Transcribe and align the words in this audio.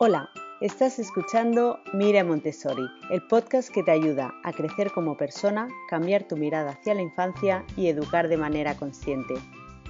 Hola, 0.00 0.30
estás 0.60 1.00
escuchando 1.00 1.80
Mira 1.92 2.22
Montessori, 2.22 2.86
el 3.10 3.20
podcast 3.26 3.68
que 3.68 3.82
te 3.82 3.90
ayuda 3.90 4.32
a 4.44 4.52
crecer 4.52 4.92
como 4.92 5.16
persona, 5.16 5.66
cambiar 5.90 6.28
tu 6.28 6.36
mirada 6.36 6.70
hacia 6.70 6.94
la 6.94 7.02
infancia 7.02 7.66
y 7.76 7.88
educar 7.88 8.28
de 8.28 8.36
manera 8.36 8.76
consciente. 8.76 9.34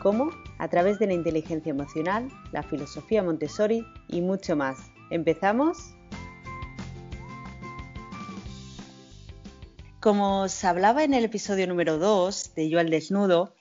¿Cómo? 0.00 0.30
A 0.56 0.68
través 0.68 0.98
de 0.98 1.08
la 1.08 1.12
inteligencia 1.12 1.68
emocional, 1.68 2.30
la 2.52 2.62
filosofía 2.62 3.22
Montessori 3.22 3.84
y 4.08 4.22
mucho 4.22 4.56
más. 4.56 4.78
¿Empezamos? 5.10 5.94
Como 10.00 10.44
os 10.44 10.64
hablaba 10.64 11.04
en 11.04 11.12
el 11.12 11.24
episodio 11.26 11.66
número 11.66 11.98
2 11.98 12.54
de 12.54 12.70
Yo 12.70 12.80
al 12.80 12.88
Desnudo, 12.88 13.54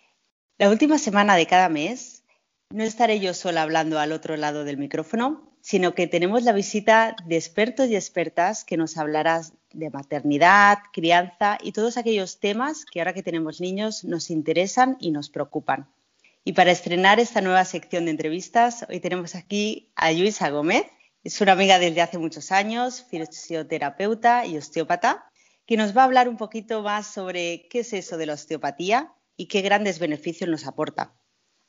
la 0.58 0.70
última 0.70 0.98
semana 0.98 1.36
de 1.36 1.46
cada 1.46 1.68
mes 1.68 2.24
no 2.70 2.86
estaré 2.86 3.20
yo 3.20 3.34
sola 3.34 3.64
hablando 3.64 4.00
al 4.00 4.14
otro 4.14 4.38
lado 4.38 4.64
del 4.64 4.78
micrófono, 4.78 5.47
sino 5.68 5.94
que 5.96 6.08
tenemos 6.08 6.44
la 6.44 6.54
visita 6.54 7.18
de 7.26 7.36
expertos 7.36 7.90
y 7.90 7.98
expertas 7.98 8.64
que 8.64 8.78
nos 8.78 8.96
hablarán 8.96 9.42
de 9.74 9.90
maternidad, 9.90 10.78
crianza 10.94 11.58
y 11.62 11.74
todos 11.74 11.98
aquellos 11.98 12.40
temas 12.40 12.86
que 12.86 13.02
ahora 13.02 13.12
que 13.12 13.22
tenemos 13.22 13.60
niños 13.60 14.06
nos 14.06 14.30
interesan 14.30 14.96
y 15.02 15.12
nos 15.12 15.30
preocupan. 15.30 15.90
Y 16.46 16.54
para 16.54 16.72
estrenar 16.72 17.20
esta 17.20 17.42
nueva 17.42 17.66
sección 17.66 18.06
de 18.06 18.12
entrevistas, 18.12 18.86
hoy 18.88 19.02
tenemos 19.02 19.36
aquí 19.36 19.92
a 19.98 20.10
Luisa 20.14 20.50
Gómez. 20.52 20.86
Es 21.26 21.42
una 21.42 21.52
amiga 21.52 21.80
desde 21.80 22.00
hace 22.00 22.18
muchos 22.18 22.54
años, 22.54 23.06
fisioterapeuta 23.10 24.46
y 24.46 24.56
osteópata, 24.56 25.30
que 25.66 25.76
nos 25.76 25.98
va 25.98 26.04
a 26.04 26.06
hablar 26.06 26.30
un 26.30 26.38
poquito 26.38 26.82
más 26.82 27.08
sobre 27.08 27.68
qué 27.68 27.80
es 27.80 27.92
eso 27.92 28.16
de 28.16 28.26
la 28.26 28.36
osteopatía 28.36 29.12
y 29.36 29.50
qué 29.50 29.60
grandes 29.60 30.00
beneficios 30.00 30.50
nos 30.50 30.66
aporta. 30.66 31.14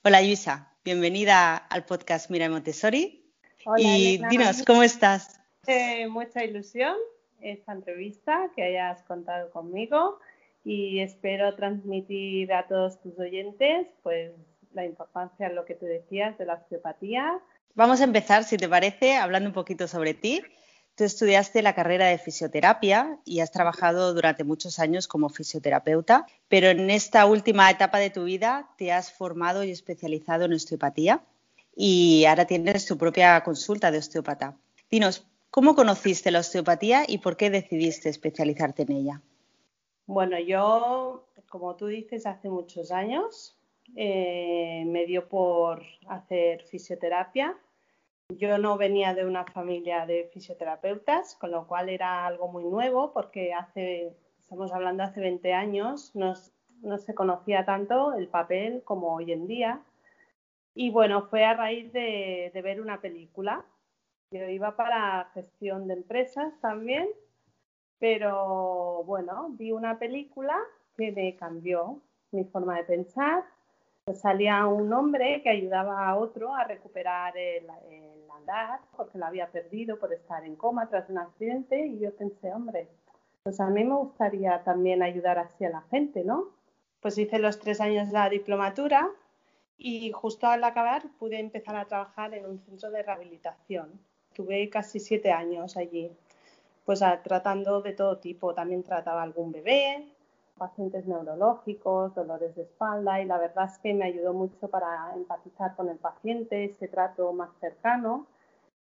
Hola 0.05 0.23
Luisa, 0.23 0.77
bienvenida 0.85 1.57
al 1.57 1.85
podcast 1.85 2.31
Mira 2.31 2.49
Montessori. 2.49 3.18
Hola, 3.65 3.99
y 3.99 4.19
dinos, 4.31 4.63
¿cómo 4.65 4.83
estás? 4.83 5.41
Eh, 5.67 6.07
mucha 6.09 6.45
ilusión 6.45 6.95
esta 7.41 7.73
entrevista 7.73 8.51
que 8.55 8.63
hayas 8.63 9.03
contado 9.03 9.51
conmigo 9.51 10.19
y 10.65 11.01
espero 11.01 11.55
transmitir 11.55 12.53
a 12.53 12.67
todos 12.67 13.01
tus 13.01 13.19
oyentes 13.19 13.87
pues 14.03 14.33
la 14.75 14.85
importancia, 14.85 15.49
lo 15.49 15.65
que 15.65 15.75
te 15.75 15.87
decías, 15.87 16.37
de 16.39 16.47
la 16.47 16.55
osteopatía. 16.55 17.39
Vamos 17.75 18.01
a 18.01 18.05
empezar, 18.05 18.45
si 18.45 18.57
te 18.57 18.69
parece, 18.69 19.17
hablando 19.17 19.49
un 19.49 19.55
poquito 19.55 19.89
sobre 19.89 20.15
ti. 20.15 20.43
Tú 20.95 21.05
estudiaste 21.05 21.63
la 21.63 21.75
carrera 21.75 22.07
de 22.07 22.19
fisioterapia 22.19 23.19
y 23.25 23.41
has 23.41 23.53
trabajado 23.53 24.15
durante 24.15 24.43
muchos 24.43 24.79
años 24.79 25.07
como 25.07 25.29
fisioterapeuta, 25.29 26.27
pero 26.49 26.69
en 26.69 26.91
esta 26.91 27.25
última 27.27 27.71
etapa 27.71 27.99
de 27.99 28.11
tu 28.11 28.25
vida 28.25 28.69
te 28.77 28.93
has 28.93 29.13
formado 29.13 29.63
y 29.63 29.71
especializado 29.71 30.47
en 30.47 30.55
osteopatía 30.55 31.23
y 31.81 32.25
ahora 32.25 32.45
tienes 32.45 32.87
tu 32.87 32.99
propia 32.99 33.41
consulta 33.45 33.93
de 33.93 33.99
osteópata. 33.99 34.57
Dinos, 34.91 35.25
¿cómo 35.49 35.77
conociste 35.77 36.33
la 36.33 36.41
osteopatía 36.41 37.05
y 37.07 37.19
por 37.19 37.37
qué 37.37 37.51
decidiste 37.51 38.09
especializarte 38.09 38.83
en 38.83 38.93
ella? 38.93 39.23
Bueno, 40.07 40.41
yo, 40.41 41.29
como 41.49 41.77
tú 41.77 41.87
dices, 41.87 42.27
hace 42.27 42.51
muchos 42.51 42.91
años 42.91 43.57
eh, 43.95 44.83
me 44.89 45.07
dio 45.07 45.29
por 45.29 45.85
hacer 46.09 46.65
fisioterapia. 46.65 47.57
Yo 48.31 48.59
no 48.59 48.77
venía 48.77 49.15
de 49.15 49.25
una 49.25 49.45
familia 49.45 50.05
de 50.05 50.29
fisioterapeutas, 50.33 51.37
con 51.37 51.53
lo 51.53 51.69
cual 51.69 51.91
era 51.91 52.27
algo 52.27 52.49
muy 52.49 52.65
nuevo 52.65 53.13
porque 53.13 53.55
hace, 53.55 54.17
estamos 54.41 54.73
hablando 54.73 55.05
hace 55.05 55.21
20 55.21 55.53
años, 55.53 56.11
no 56.17 56.99
se 56.99 57.15
conocía 57.15 57.65
tanto 57.65 58.15
el 58.15 58.27
papel 58.27 58.83
como 58.85 59.15
hoy 59.15 59.31
en 59.31 59.47
día. 59.47 59.81
Y 60.81 60.91
bueno, 60.91 61.23
fue 61.23 61.45
a 61.45 61.55
raíz 61.55 61.93
de, 61.93 62.53
ver 62.63 62.81
una 62.81 63.01
película. 63.01 63.65
Yo 64.31 64.49
iba 64.49 64.77
para 64.77 65.29
gestión 65.35 65.89
de 65.89 65.95
empresas 65.95 66.55
también, 66.61 67.09
pero 67.99 69.03
bueno, 69.03 69.49
vi 69.59 69.73
una 69.73 69.99
película 69.99 70.57
que 70.97 71.11
me 71.11 71.35
cambió 71.35 72.01
mi 72.31 72.45
forma 72.45 72.77
de 72.77 72.85
pensar 72.85 73.43
salía 74.15 74.67
un 74.69 74.93
hombre 74.93 75.43
que 75.43 75.51
ayudaba 75.51 76.09
a 76.09 76.17
otro 76.17 76.55
a 76.55 76.63
recuperar 76.63 77.37
el, 77.37 77.65
el, 77.91 78.31
andar 78.31 78.81
porque 78.97 79.19
lo 79.19 79.27
había 79.27 79.51
perdido 79.51 79.99
por 79.99 80.13
estar 80.13 80.45
en 80.45 80.55
coma 80.55 80.89
tras 80.89 81.11
un 81.11 81.19
accidente 81.19 81.87
y 81.87 81.99
yo 81.99 82.15
pensé, 82.15 82.53
hombre, 82.53 82.89
pues 83.43 83.59
a 83.59 83.67
mí 83.67 83.85
me 83.85 83.97
gustaría 83.97 84.63
también 84.63 85.03
ayudar 85.03 85.41
así 85.41 85.65
a 85.65 85.71
la 85.71 85.83
gente, 85.91 86.23
¿no? 86.23 86.51
Pues 87.01 87.19
hice 87.19 87.41
los 87.41 87.59
tres 87.59 87.81
años 87.81 88.07
de 88.07 88.13
la 88.13 88.31
diplomatura 88.31 89.11
y 89.79 90.11
justo 90.11 90.49
al 90.49 90.65
acabar 90.65 91.05
pude 91.19 91.39
empezar 91.39 91.77
a 91.77 91.85
trabajar 91.87 92.35
en 92.35 92.45
un 92.47 92.59
centro 92.59 92.91
de 92.91 93.03
rehabilitación. 93.03 94.01
Tuve 94.35 94.69
casi 94.69 94.99
siete 94.99 95.31
años 95.31 95.77
allí, 95.77 96.11
pues 96.85 97.01
a, 97.01 97.23
tratando 97.23 97.81
de 97.81 97.93
todo 97.93 98.19
tipo. 98.19 98.55
También 98.55 98.83
trataba 98.83 99.23
algún 99.23 99.53
bebé, 99.53 100.05
pacientes 100.59 101.07
neurológicos, 101.07 102.15
dolores 102.15 102.57
de 102.57 102.63
espalda 102.63 103.23
y 103.23 103.27
la 103.27 103.39
verdad 103.39 103.67
es 103.67 103.79
que 103.79 103.95
me 103.95 104.07
ayudó 104.07 104.35
mucho 104.35 104.69
para 104.69 105.13
empatizar 105.15 105.77
con 105.77 105.89
el 105.89 105.99
paciente, 105.99 106.65
ese 106.65 106.89
trato 106.89 107.33
más 107.33 107.51
cercano. 107.61 108.27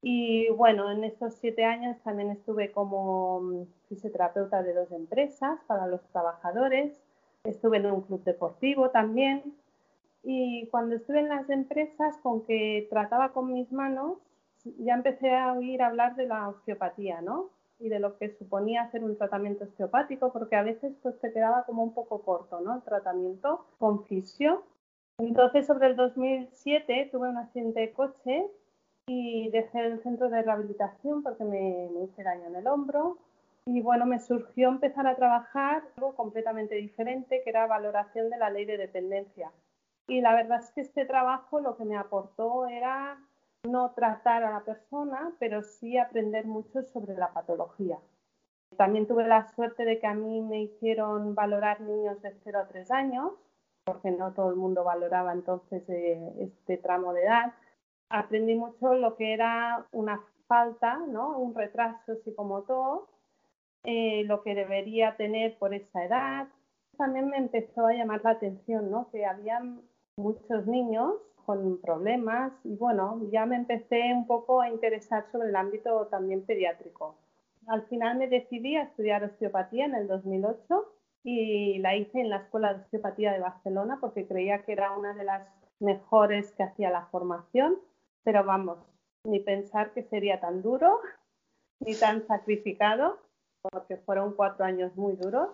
Y 0.02 0.50
bueno, 0.50 0.92
en 0.92 1.06
estos 1.06 1.36
siete 1.36 1.64
años 1.64 1.98
también 2.04 2.30
estuve 2.30 2.74
como 2.74 3.40
mm, 3.40 3.64
fisioterapeuta 3.88 4.62
de 4.62 4.74
dos 4.74 4.92
empresas 4.92 5.60
para 5.66 5.88
los 5.88 6.02
trabajadores, 6.12 7.02
estuve 7.46 7.78
en 7.78 7.86
un 7.86 8.02
club 8.02 8.22
deportivo 8.26 8.90
también 8.90 9.56
y 10.24 10.68
cuando 10.68 10.96
estuve 10.96 11.20
en 11.20 11.30
las 11.30 11.50
empresas 11.50 12.18
con 12.24 12.46
que 12.46 12.88
trataba 12.90 13.34
con 13.34 13.54
mis 13.54 13.72
manos, 13.72 14.18
ya 14.80 14.96
empecé 14.96 15.36
a 15.36 15.54
oír 15.54 15.82
hablar 15.82 16.16
de 16.16 16.26
la 16.26 16.50
osteopatía, 16.50 17.22
¿no? 17.22 17.50
y 17.84 17.90
de 17.90 18.00
lo 18.00 18.18
que 18.18 18.30
suponía 18.38 18.84
hacer 18.84 19.04
un 19.04 19.18
tratamiento 19.18 19.66
osteopático, 19.66 20.32
porque 20.32 20.56
a 20.56 20.64
veces 20.64 20.94
pues 21.02 21.20
te 21.20 21.34
quedaba 21.34 21.66
como 21.66 21.84
un 21.84 21.94
poco 21.94 22.22
corto, 22.22 22.62
¿no? 22.62 22.76
El 22.76 22.82
tratamiento 22.82 23.66
con 23.78 24.06
fisio. 24.06 24.64
Entonces, 25.18 25.68
sobre 25.68 25.88
el 25.88 25.98
2007 25.98 27.10
tuve 27.12 27.30
un 27.30 27.38
accidente 27.38 27.82
de 27.82 27.92
coche 27.92 28.48
y 29.08 29.50
dejé 29.50 29.80
el 29.86 30.02
centro 30.02 30.30
de 30.30 30.42
rehabilitación 30.44 31.24
porque 31.24 31.44
me, 31.44 31.90
me 31.94 32.04
hice 32.06 32.24
daño 32.24 32.48
en 32.48 32.56
el 32.56 32.68
hombro. 32.68 33.18
Y 33.66 33.82
bueno, 33.82 34.06
me 34.06 34.20
surgió 34.20 34.70
empezar 34.70 35.06
a 35.06 35.16
trabajar 35.16 35.84
algo 35.98 36.16
completamente 36.16 36.76
diferente, 36.76 37.42
que 37.44 37.50
era 37.50 37.68
valoración 37.68 38.30
de 38.30 38.38
la 38.38 38.50
ley 38.50 38.64
de 38.66 38.78
dependencia. 38.78 39.52
Y 40.08 40.22
la 40.22 40.34
verdad 40.36 40.60
es 40.60 40.72
que 40.72 40.82
este 40.82 41.06
trabajo 41.06 41.60
lo 41.60 41.78
que 41.78 41.86
me 41.86 41.98
aportó 41.98 42.68
era 42.68 43.18
no 43.64 43.92
tratar 43.92 44.44
a 44.44 44.52
la 44.52 44.64
persona, 44.64 45.34
pero 45.40 45.64
sí 45.64 45.98
aprender 45.98 46.46
mucho 46.46 46.84
sobre 46.84 47.16
la 47.16 47.32
patología. 47.32 47.98
También 48.78 49.08
tuve 49.08 49.26
la 49.28 49.48
suerte 49.54 49.86
de 49.86 50.00
que 50.00 50.08
a 50.08 50.14
mí 50.14 50.42
me 50.42 50.62
hicieron 50.62 51.36
valorar 51.36 51.80
niños 51.82 52.22
de 52.22 52.34
0 52.44 52.60
a 52.60 52.68
3 52.68 52.92
años, 52.92 53.32
porque 53.86 54.12
no 54.12 54.34
todo 54.34 54.50
el 54.50 54.56
mundo 54.56 54.84
valoraba 54.84 55.32
entonces 55.34 55.88
eh, 55.90 56.34
este 56.40 56.78
tramo 56.78 57.14
de 57.14 57.24
edad. 57.24 57.54
Aprendí 58.10 58.56
mucho 58.56 58.96
lo 58.96 59.16
que 59.16 59.34
era 59.34 59.86
una 59.92 60.22
falta, 60.48 60.98
¿no? 61.08 61.38
un 61.38 61.56
retraso 61.56 62.16
psicomotor, 62.24 63.08
eh, 63.84 64.24
lo 64.26 64.44
que 64.44 64.56
debería 64.56 65.16
tener 65.16 65.58
por 65.58 65.74
esa 65.74 66.04
edad. 66.04 66.48
También 66.98 67.30
me 67.30 67.38
empezó 67.38 67.88
a 67.88 67.94
llamar 67.94 68.22
la 68.24 68.32
atención 68.32 68.92
¿no? 68.92 69.10
que 69.12 69.26
había 69.26 69.62
muchos 70.18 70.68
niños 70.68 71.16
con 71.46 71.80
problemas 71.82 72.54
y 72.64 72.76
bueno, 72.76 73.20
ya 73.32 73.46
me 73.46 73.56
empecé 73.56 74.14
un 74.14 74.28
poco 74.28 74.62
a 74.62 74.70
interesar 74.70 75.26
sobre 75.32 75.50
el 75.50 75.56
ámbito 75.56 76.08
también 76.08 76.46
pediátrico. 76.46 77.16
Al 77.68 77.84
final 77.88 78.18
me 78.18 78.28
decidí 78.28 78.76
a 78.76 78.84
estudiar 78.84 79.24
osteopatía 79.24 79.86
en 79.86 79.96
el 79.96 80.08
2008 80.08 80.86
y 81.24 81.80
la 81.80 81.96
hice 81.96 82.22
en 82.22 82.30
la 82.30 82.38
Escuela 82.38 82.74
de 82.74 82.82
Osteopatía 82.82 83.34
de 83.34 83.40
Barcelona 83.40 83.98
porque 84.00 84.28
creía 84.28 84.64
que 84.64 84.74
era 84.74 84.98
una 84.98 85.14
de 85.14 85.24
las 85.24 85.48
mejores 85.80 86.52
que 86.54 86.64
hacía 86.64 86.90
la 86.90 87.08
formación, 87.08 87.78
pero 88.24 88.44
vamos, 88.44 88.78
ni 89.26 89.40
pensar 89.40 89.92
que 89.94 90.04
sería 90.04 90.40
tan 90.40 90.62
duro 90.62 91.00
ni 91.80 91.96
tan 91.96 92.26
sacrificado, 92.28 93.18
porque 93.62 93.98
fueron 93.98 94.34
cuatro 94.34 94.66
años 94.66 94.96
muy 94.96 95.16
duros 95.16 95.50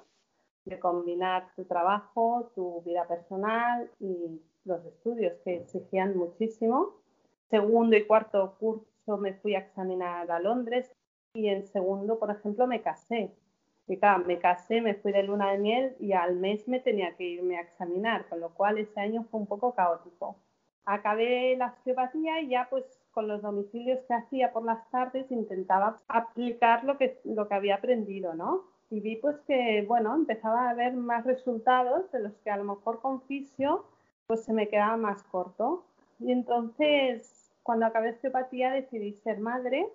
de 0.65 0.79
combinar 0.79 1.47
tu 1.55 1.65
trabajo, 1.65 2.51
tu 2.53 2.81
vida 2.83 3.07
personal 3.07 3.89
y 3.99 4.41
los 4.65 4.85
estudios 4.85 5.33
que 5.43 5.57
exigían 5.57 6.17
muchísimo. 6.17 6.95
Segundo 7.49 7.97
y 7.97 8.05
cuarto 8.05 8.55
curso 8.59 9.17
me 9.17 9.33
fui 9.33 9.55
a 9.55 9.59
examinar 9.59 10.29
a 10.31 10.39
Londres 10.39 10.91
y 11.33 11.47
en 11.47 11.65
segundo, 11.67 12.19
por 12.19 12.31
ejemplo, 12.31 12.67
me 12.67 12.81
casé. 12.81 13.31
Y 13.87 13.97
claro, 13.97 14.23
me 14.25 14.37
casé, 14.37 14.81
me 14.81 14.93
fui 14.93 15.11
de 15.11 15.23
luna 15.23 15.51
de 15.51 15.57
miel 15.57 15.95
y 15.99 16.13
al 16.13 16.35
mes 16.35 16.67
me 16.67 16.79
tenía 16.79 17.15
que 17.15 17.23
irme 17.23 17.57
a 17.57 17.61
examinar, 17.61 18.27
con 18.29 18.39
lo 18.39 18.53
cual 18.53 18.77
ese 18.77 18.99
año 18.99 19.25
fue 19.31 19.39
un 19.39 19.47
poco 19.47 19.73
caótico. 19.73 20.37
Acabé 20.85 21.55
la 21.57 21.67
osteopatía 21.67 22.41
y 22.41 22.49
ya 22.49 22.67
pues 22.69 22.85
con 23.11 23.27
los 23.27 23.41
domicilios 23.41 23.99
que 24.07 24.13
hacía 24.13 24.53
por 24.53 24.63
las 24.63 24.89
tardes 24.91 25.31
intentaba 25.31 25.99
aplicar 26.07 26.83
lo 26.83 26.97
que, 26.97 27.19
lo 27.23 27.47
que 27.47 27.55
había 27.55 27.75
aprendido, 27.75 28.35
¿no? 28.35 28.65
Y 28.91 28.99
vi 29.01 29.15
pues 29.15 29.39
que, 29.47 29.83
bueno, 29.87 30.15
empezaba 30.15 30.69
a 30.69 30.73
ver 30.73 30.93
más 30.93 31.25
resultados 31.25 32.11
de 32.11 32.19
los 32.19 32.33
que 32.43 32.51
a 32.51 32.57
lo 32.57 32.63
mejor 32.63 33.01
con 33.01 33.21
fisio 33.23 33.85
pues 34.29 34.43
se 34.43 34.53
me 34.53 34.69
quedaba 34.69 34.95
más 34.95 35.23
corto. 35.23 35.83
Y 36.19 36.31
entonces, 36.31 37.51
cuando 37.63 37.87
acabé 37.87 38.11
osteopatía, 38.11 38.69
decidí 38.71 39.13
ser 39.23 39.39
madre 39.39 39.89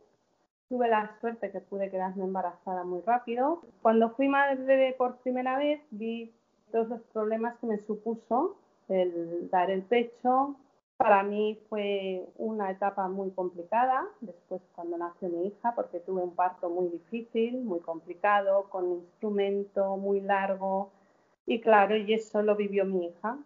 Tuve 0.69 0.89
la 0.89 1.15
suerte 1.21 1.51
que 1.53 1.61
pude 1.61 1.91
quedarme 1.91 2.25
embarazada 2.25 2.85
muy 2.85 3.03
rápido. 3.03 3.63
Cuando 3.83 4.11
fui 4.11 4.29
madre 4.29 4.95
por 4.97 5.19
primera 5.19 5.59
vez 5.59 5.81
vi 5.91 6.33
todos 6.73 6.89
los 6.89 7.03
problemas 7.13 7.57
que 7.59 7.67
me 7.67 7.79
supuso 7.79 8.57
el 8.89 9.49
dar 9.51 9.71
el 9.71 9.83
pecho. 9.83 10.57
Para 10.97 11.23
mí 11.23 11.61
fue 11.69 12.27
una 12.39 12.71
etapa 12.71 13.09
muy 13.09 13.31
complicada 13.33 14.05
después 14.21 14.63
cuando 14.75 14.97
nació 14.97 15.29
mi 15.29 15.49
hija 15.49 15.75
porque 15.75 16.01
tuve 16.01 16.23
un 16.23 16.35
parto 16.35 16.71
muy 16.71 16.89
difícil, 16.89 17.61
muy 17.63 17.81
complicado, 17.81 18.65
con 18.71 18.91
instrumento 18.91 19.97
muy 19.99 20.21
largo 20.23 20.91
y 21.47 21.61
claro, 21.61 21.95
y 21.97 22.15
eso 22.15 22.43
lo 22.43 22.57
vivió 22.57 22.87
mi 22.87 23.07
hija. 23.07 23.39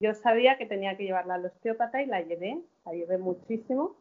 Yo 0.00 0.14
sabía 0.14 0.56
que 0.56 0.64
tenía 0.64 0.96
que 0.96 1.04
llevarla 1.04 1.34
al 1.34 1.44
osteópata 1.44 2.02
y 2.02 2.06
la 2.06 2.22
llevé, 2.22 2.62
la 2.86 2.92
llevé 2.92 3.18
muchísimo 3.18 3.96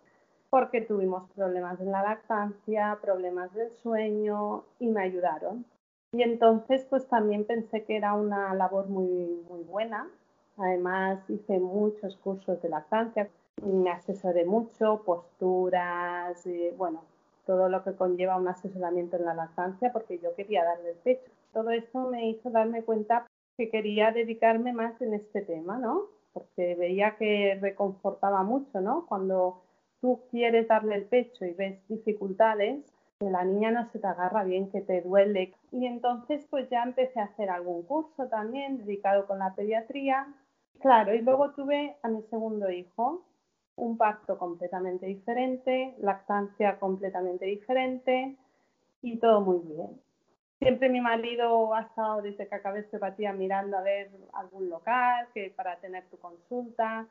porque 0.50 0.82
tuvimos 0.82 1.30
problemas 1.32 1.80
en 1.82 1.92
la 1.92 2.02
lactancia, 2.02 2.98
problemas 3.02 3.54
del 3.54 3.70
sueño 3.84 4.64
y 4.80 4.88
me 4.88 5.04
ayudaron. 5.04 5.66
Y 6.14 6.24
entonces 6.24 6.86
pues 6.90 7.06
también 7.08 7.46
pensé 7.46 7.84
que 7.84 7.98
era 7.98 8.14
una 8.14 8.54
labor 8.56 8.88
muy, 8.88 9.44
muy 9.50 9.62
buena. 9.64 10.10
Además 10.58 11.20
hice 11.30 11.60
muchos 11.60 12.16
cursos 12.18 12.62
de 12.62 12.70
lactancia, 12.70 13.30
me 13.62 13.92
asesoré 13.92 14.46
mucho, 14.46 15.04
posturas, 15.06 16.46
y, 16.48 16.70
bueno, 16.72 17.04
todo 17.46 17.70
lo 17.70 17.84
que 17.84 17.94
conlleva 17.94 18.38
un 18.38 18.48
asesoramiento 18.48 19.18
en 19.18 19.26
la 19.26 19.34
lactancia 19.34 19.92
porque 19.92 20.20
yo 20.20 20.34
quería 20.36 20.64
darle 20.64 20.92
el 20.92 20.98
pecho. 20.98 21.32
Todo 21.54 21.72
esto 21.72 22.00
me 22.10 22.30
hizo 22.30 22.50
darme 22.50 22.84
cuenta 22.84 23.26
que 23.60 23.70
quería 23.70 24.14
dedicarme 24.14 24.72
más 24.72 25.02
en 25.02 25.14
este 25.14 25.42
tema, 25.42 25.78
¿no? 25.78 26.04
Porque 26.32 26.76
veía 26.76 27.18
que 27.18 27.60
reconfortaba 27.60 28.42
mucho, 28.44 28.80
¿no? 28.80 29.06
Cuando 29.06 29.64
tú 30.00 30.22
quieres 30.32 30.70
darle 30.70 30.96
el 30.96 31.04
pecho 31.04 31.44
y 31.44 31.52
ves 31.52 31.78
dificultades, 31.90 32.86
que 33.20 33.30
la 33.30 33.44
niña 33.44 33.72
no 33.72 33.92
se 33.92 34.00
te 34.00 34.08
agarra 34.08 34.46
bien, 34.46 34.72
que 34.72 34.80
te 34.80 35.02
duele. 35.02 35.54
Y 35.74 35.88
entonces 35.88 36.48
pues 36.50 36.70
ya 36.70 36.84
empecé 36.84 37.20
a 37.20 37.26
hacer 37.26 37.50
algún 37.50 37.84
curso 37.84 38.28
también 38.28 38.78
dedicado 38.78 39.28
con 39.28 39.40
la 39.40 39.54
pediatría. 39.54 40.26
Claro, 40.80 41.14
y 41.14 41.20
luego 41.20 41.52
tuve 41.52 41.98
a 42.02 42.08
mi 42.08 42.22
segundo 42.30 42.72
hijo, 42.72 43.26
un 43.76 43.98
parto 43.98 44.38
completamente 44.38 45.06
diferente, 45.06 45.96
lactancia 46.00 46.80
completamente 46.80 47.46
diferente 47.46 48.38
y 49.02 49.18
todo 49.18 49.42
muy 49.42 49.60
bien. 49.60 50.00
Siempre 50.60 50.90
mi 50.90 51.00
marido 51.00 51.74
ha 51.74 51.84
estado 51.84 52.22
desde 52.22 52.48
que 52.48 52.56
acabé 52.56 52.82
osteopatía 52.82 53.32
mirando 53.32 53.78
a 53.78 53.82
ver 53.82 54.12
algún 54.34 54.70
local 54.70 55.30
que 55.34 55.54
para 55.56 55.78
tener 55.78 56.04
tu 56.10 56.18
consulta. 56.18 57.08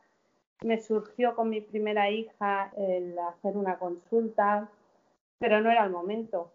Me 0.63 0.79
surgió 0.79 1.35
con 1.35 1.49
mi 1.49 1.63
primera 1.63 2.11
hija 2.11 2.71
el 2.77 3.19
hacer 3.19 3.57
una 3.57 3.79
consulta, 3.79 4.69
pero 5.39 5.63
no 5.63 5.71
era 5.71 5.85
el 5.85 5.91
momento, 5.91 6.53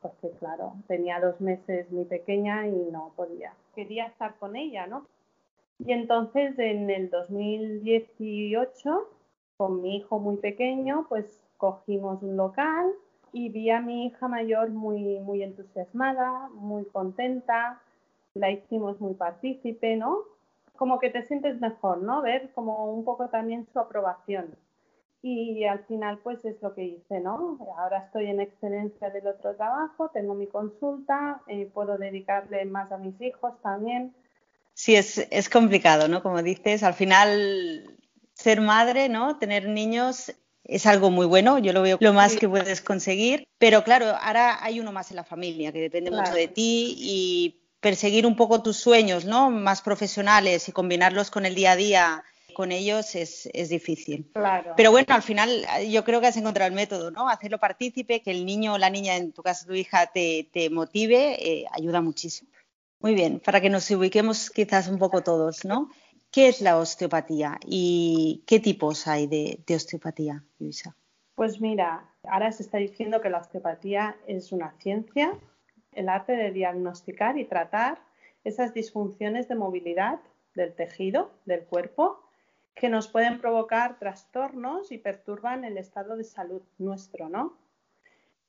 porque 0.00 0.30
claro, 0.38 0.74
tenía 0.86 1.18
dos 1.18 1.40
meses 1.40 1.90
mi 1.90 2.04
pequeña 2.04 2.68
y 2.68 2.88
no 2.92 3.12
podía. 3.16 3.52
Quería 3.74 4.06
estar 4.06 4.36
con 4.36 4.54
ella, 4.54 4.86
¿no? 4.86 5.06
Y 5.80 5.92
entonces 5.92 6.56
en 6.58 6.88
el 6.88 7.10
2018, 7.10 9.08
con 9.56 9.82
mi 9.82 9.96
hijo 9.96 10.20
muy 10.20 10.36
pequeño, 10.36 11.06
pues 11.08 11.40
cogimos 11.56 12.22
un 12.22 12.36
local 12.36 12.92
y 13.32 13.48
vi 13.50 13.70
a 13.70 13.80
mi 13.80 14.06
hija 14.06 14.28
mayor 14.28 14.70
muy, 14.70 15.20
muy 15.20 15.42
entusiasmada, 15.42 16.48
muy 16.54 16.84
contenta, 16.86 17.80
la 18.34 18.50
hicimos 18.50 19.00
muy 19.00 19.14
partícipe, 19.14 19.96
¿no? 19.96 20.20
Como 20.76 20.98
que 20.98 21.10
te 21.10 21.26
sientes 21.26 21.60
mejor, 21.60 21.98
¿no? 22.02 22.22
Ver 22.22 22.50
como 22.54 22.92
un 22.92 23.04
poco 23.04 23.28
también 23.28 23.66
su 23.72 23.80
aprobación. 23.80 24.56
Y 25.20 25.64
al 25.64 25.84
final, 25.86 26.18
pues 26.22 26.44
es 26.44 26.62
lo 26.62 26.74
que 26.74 26.84
hice, 26.84 27.20
¿no? 27.20 27.58
Ahora 27.76 27.98
estoy 27.98 28.26
en 28.26 28.40
excelencia 28.40 29.10
del 29.10 29.26
otro 29.26 29.56
trabajo, 29.56 30.10
tengo 30.10 30.34
mi 30.34 30.46
consulta, 30.46 31.42
eh, 31.48 31.68
puedo 31.74 31.98
dedicarle 31.98 32.64
más 32.66 32.92
a 32.92 32.98
mis 32.98 33.20
hijos 33.20 33.60
también. 33.60 34.14
Sí, 34.74 34.94
es, 34.94 35.26
es 35.32 35.48
complicado, 35.48 36.06
¿no? 36.06 36.22
Como 36.22 36.40
dices, 36.42 36.84
al 36.84 36.94
final 36.94 37.98
ser 38.32 38.60
madre, 38.60 39.08
¿no? 39.08 39.38
Tener 39.38 39.68
niños 39.68 40.32
es 40.68 40.86
algo 40.86 41.10
muy 41.10 41.26
bueno, 41.26 41.58
yo 41.58 41.72
lo 41.72 41.82
veo 41.82 41.96
lo 41.98 42.12
más 42.12 42.36
que 42.36 42.48
puedes 42.48 42.82
conseguir, 42.82 43.48
pero 43.58 43.82
claro, 43.82 44.14
ahora 44.20 44.62
hay 44.62 44.78
uno 44.78 44.92
más 44.92 45.10
en 45.10 45.16
la 45.16 45.24
familia 45.24 45.72
que 45.72 45.80
depende 45.80 46.10
mucho 46.10 46.34
de 46.34 46.46
ti 46.46 46.94
y 46.98 47.62
perseguir 47.80 48.26
un 48.26 48.36
poco 48.36 48.62
tus 48.62 48.76
sueños, 48.76 49.24
¿no? 49.24 49.50
Más 49.50 49.80
profesionales 49.80 50.68
y 50.68 50.72
combinarlos 50.72 51.30
con 51.30 51.46
el 51.46 51.54
día 51.54 51.72
a 51.72 51.76
día 51.76 52.24
con 52.52 52.70
ellos 52.72 53.14
es, 53.14 53.48
es 53.54 53.68
difícil. 53.68 54.30
Claro. 54.34 54.74
Pero 54.76 54.90
bueno, 54.90 55.06
al 55.14 55.22
final 55.22 55.64
yo 55.88 56.04
creo 56.04 56.20
que 56.20 56.26
has 56.26 56.36
encontrado 56.36 56.68
el 56.68 56.74
método, 56.74 57.10
¿no? 57.10 57.28
Hacerlo 57.28 57.58
partícipe, 57.58 58.20
que 58.20 58.32
el 58.32 58.44
niño 58.44 58.74
o 58.74 58.78
la 58.78 58.90
niña, 58.90 59.16
en 59.16 59.32
tu 59.32 59.42
caso 59.42 59.64
tu 59.64 59.74
hija, 59.74 60.06
te, 60.06 60.50
te 60.52 60.68
motive, 60.68 61.36
eh, 61.40 61.66
ayuda 61.72 62.00
muchísimo. 62.02 62.50
Muy 63.00 63.14
bien, 63.14 63.38
para 63.38 63.60
que 63.60 63.70
nos 63.70 63.88
ubiquemos 63.92 64.50
quizás 64.50 64.88
un 64.88 64.98
poco 64.98 65.22
todos, 65.22 65.64
¿no? 65.64 65.88
¿Qué 66.38 66.46
es 66.46 66.60
la 66.60 66.78
osteopatía 66.78 67.58
y 67.66 68.44
qué 68.46 68.60
tipos 68.60 69.08
hay 69.08 69.26
de, 69.26 69.58
osteopatía, 69.74 70.44
Luisa? 70.60 70.94
Pues 71.34 71.60
mira, 71.60 72.08
ahora 72.22 72.52
se 72.52 72.62
está 72.62 72.78
diciendo 72.78 73.20
que 73.20 73.28
la 73.28 73.38
osteopatía 73.38 74.16
es 74.28 74.52
una 74.52 74.70
ciencia, 74.78 75.36
el 75.90 76.08
arte 76.08 76.36
de 76.36 76.52
diagnosticar 76.52 77.38
y 77.38 77.44
tratar 77.44 77.98
esas 78.44 78.72
disfunciones 78.72 79.48
de 79.48 79.56
movilidad 79.56 80.20
del 80.54 80.76
tejido, 80.76 81.32
del 81.44 81.64
cuerpo, 81.64 82.22
que 82.72 82.88
nos 82.88 83.08
pueden 83.08 83.40
provocar 83.40 83.98
trastornos 83.98 84.92
y 84.92 84.98
perturban 84.98 85.64
el 85.64 85.76
estado 85.76 86.16
de 86.16 86.22
salud 86.22 86.62
nuestro, 86.78 87.28
¿no? 87.28 87.58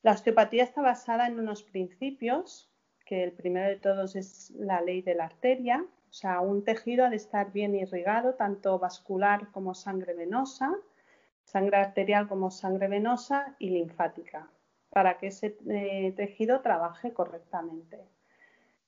La 0.04 0.12
osteopatía 0.12 0.64
está 0.64 0.84
basada 0.84 1.26
en 1.26 1.40
unos 1.40 1.64
principios, 1.64 2.70
que 3.04 3.24
el 3.24 3.32
primero 3.32 3.68
de 3.68 3.78
todos 3.78 4.16
es 4.16 4.52
la 4.52 4.80
ley 4.80 5.02
de 5.02 5.16
la 5.16 5.26
arteria, 5.26 5.84
o 6.10 6.14
sea, 6.14 6.42
un 6.42 6.64
tejido 6.64 7.06
ha 7.06 7.10
de 7.10 7.18
estar 7.18 7.52
bien 7.52 7.76
irrigado, 7.76 8.34
tanto 8.34 8.80
vascular 8.80 9.52
como 9.52 9.76
sangre 9.76 10.14
venosa, 10.14 10.76
sangre 11.44 11.78
arterial 11.78 12.28
como 12.28 12.50
sangre 12.50 12.88
venosa 12.88 13.56
y 13.60 13.70
linfática, 13.70 14.50
para 14.90 15.18
que 15.18 15.28
ese 15.28 15.58
eh, 15.68 16.14
tejido 16.16 16.62
trabaje 16.62 17.14
correctamente. 17.14 18.00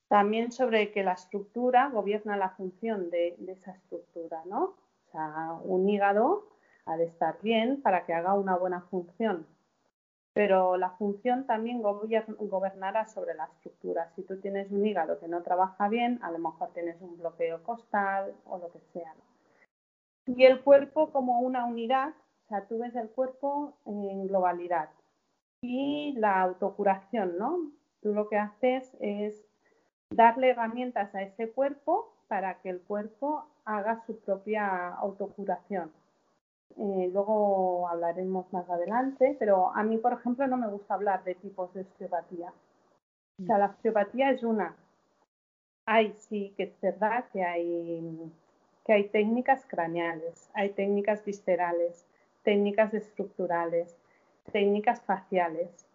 También 0.08 0.52
sobre 0.52 0.90
que 0.90 1.04
la 1.04 1.12
estructura 1.12 1.88
gobierna 1.88 2.36
la 2.36 2.50
función 2.50 3.08
de, 3.10 3.36
de 3.38 3.52
esa 3.52 3.72
estructura, 3.72 4.42
¿no? 4.46 4.64
O 4.64 5.10
sea, 5.12 5.52
un 5.62 5.88
hígado 5.88 6.48
ha 6.86 6.96
de 6.96 7.04
estar 7.04 7.38
bien 7.40 7.80
para 7.82 8.04
que 8.04 8.14
haga 8.14 8.34
una 8.34 8.56
buena 8.56 8.80
función 8.82 9.46
pero 10.34 10.76
la 10.76 10.90
función 10.90 11.46
también 11.46 11.82
gobernará 11.82 13.06
sobre 13.06 13.34
la 13.34 13.44
estructura. 13.44 14.10
Si 14.16 14.22
tú 14.22 14.40
tienes 14.40 14.70
un 14.70 14.86
hígado 14.86 15.18
que 15.20 15.28
no 15.28 15.42
trabaja 15.42 15.88
bien, 15.88 16.18
a 16.22 16.30
lo 16.30 16.38
mejor 16.38 16.70
tienes 16.72 17.00
un 17.02 17.18
bloqueo 17.18 17.62
costal 17.62 18.34
o 18.46 18.58
lo 18.58 18.70
que 18.72 18.80
sea. 18.92 19.14
Y 20.26 20.44
el 20.44 20.62
cuerpo 20.62 21.10
como 21.10 21.40
una 21.40 21.66
unidad, 21.66 22.10
o 22.44 22.48
sea, 22.48 22.66
tú 22.66 22.78
ves 22.78 22.94
el 22.96 23.10
cuerpo 23.10 23.74
en 23.84 24.26
globalidad. 24.28 24.88
Y 25.60 26.14
la 26.16 26.40
autocuración, 26.40 27.36
¿no? 27.38 27.70
Tú 28.00 28.14
lo 28.14 28.28
que 28.28 28.38
haces 28.38 28.96
es 29.00 29.44
darle 30.10 30.50
herramientas 30.50 31.14
a 31.14 31.22
ese 31.22 31.50
cuerpo 31.50 32.14
para 32.28 32.60
que 32.60 32.70
el 32.70 32.80
cuerpo 32.80 33.46
haga 33.64 34.02
su 34.06 34.18
propia 34.20 34.88
autocuración. 34.94 35.92
Eh, 36.78 37.10
luego 37.12 37.88
hablaremos 37.88 38.50
más 38.52 38.68
adelante, 38.70 39.36
pero 39.38 39.74
a 39.74 39.82
mí, 39.82 39.98
por 39.98 40.14
ejemplo, 40.14 40.46
no 40.46 40.56
me 40.56 40.68
gusta 40.68 40.94
hablar 40.94 41.22
de 41.24 41.34
tipos 41.34 41.72
de 41.74 41.82
osteopatía. 41.82 42.52
O 43.40 43.44
sea, 43.44 43.58
la 43.58 43.66
osteopatía 43.66 44.30
es 44.30 44.42
una. 44.42 44.76
Hay, 45.86 46.14
sí, 46.18 46.54
que 46.56 46.64
es 46.64 46.80
verdad 46.80 47.24
que 47.32 47.44
hay, 47.44 48.32
que 48.84 48.92
hay 48.92 49.08
técnicas 49.08 49.66
craneales, 49.66 50.50
hay 50.54 50.70
técnicas 50.70 51.24
viscerales, 51.24 52.06
técnicas 52.42 52.94
estructurales, 52.94 53.96
técnicas 54.52 55.02
faciales, 55.02 55.86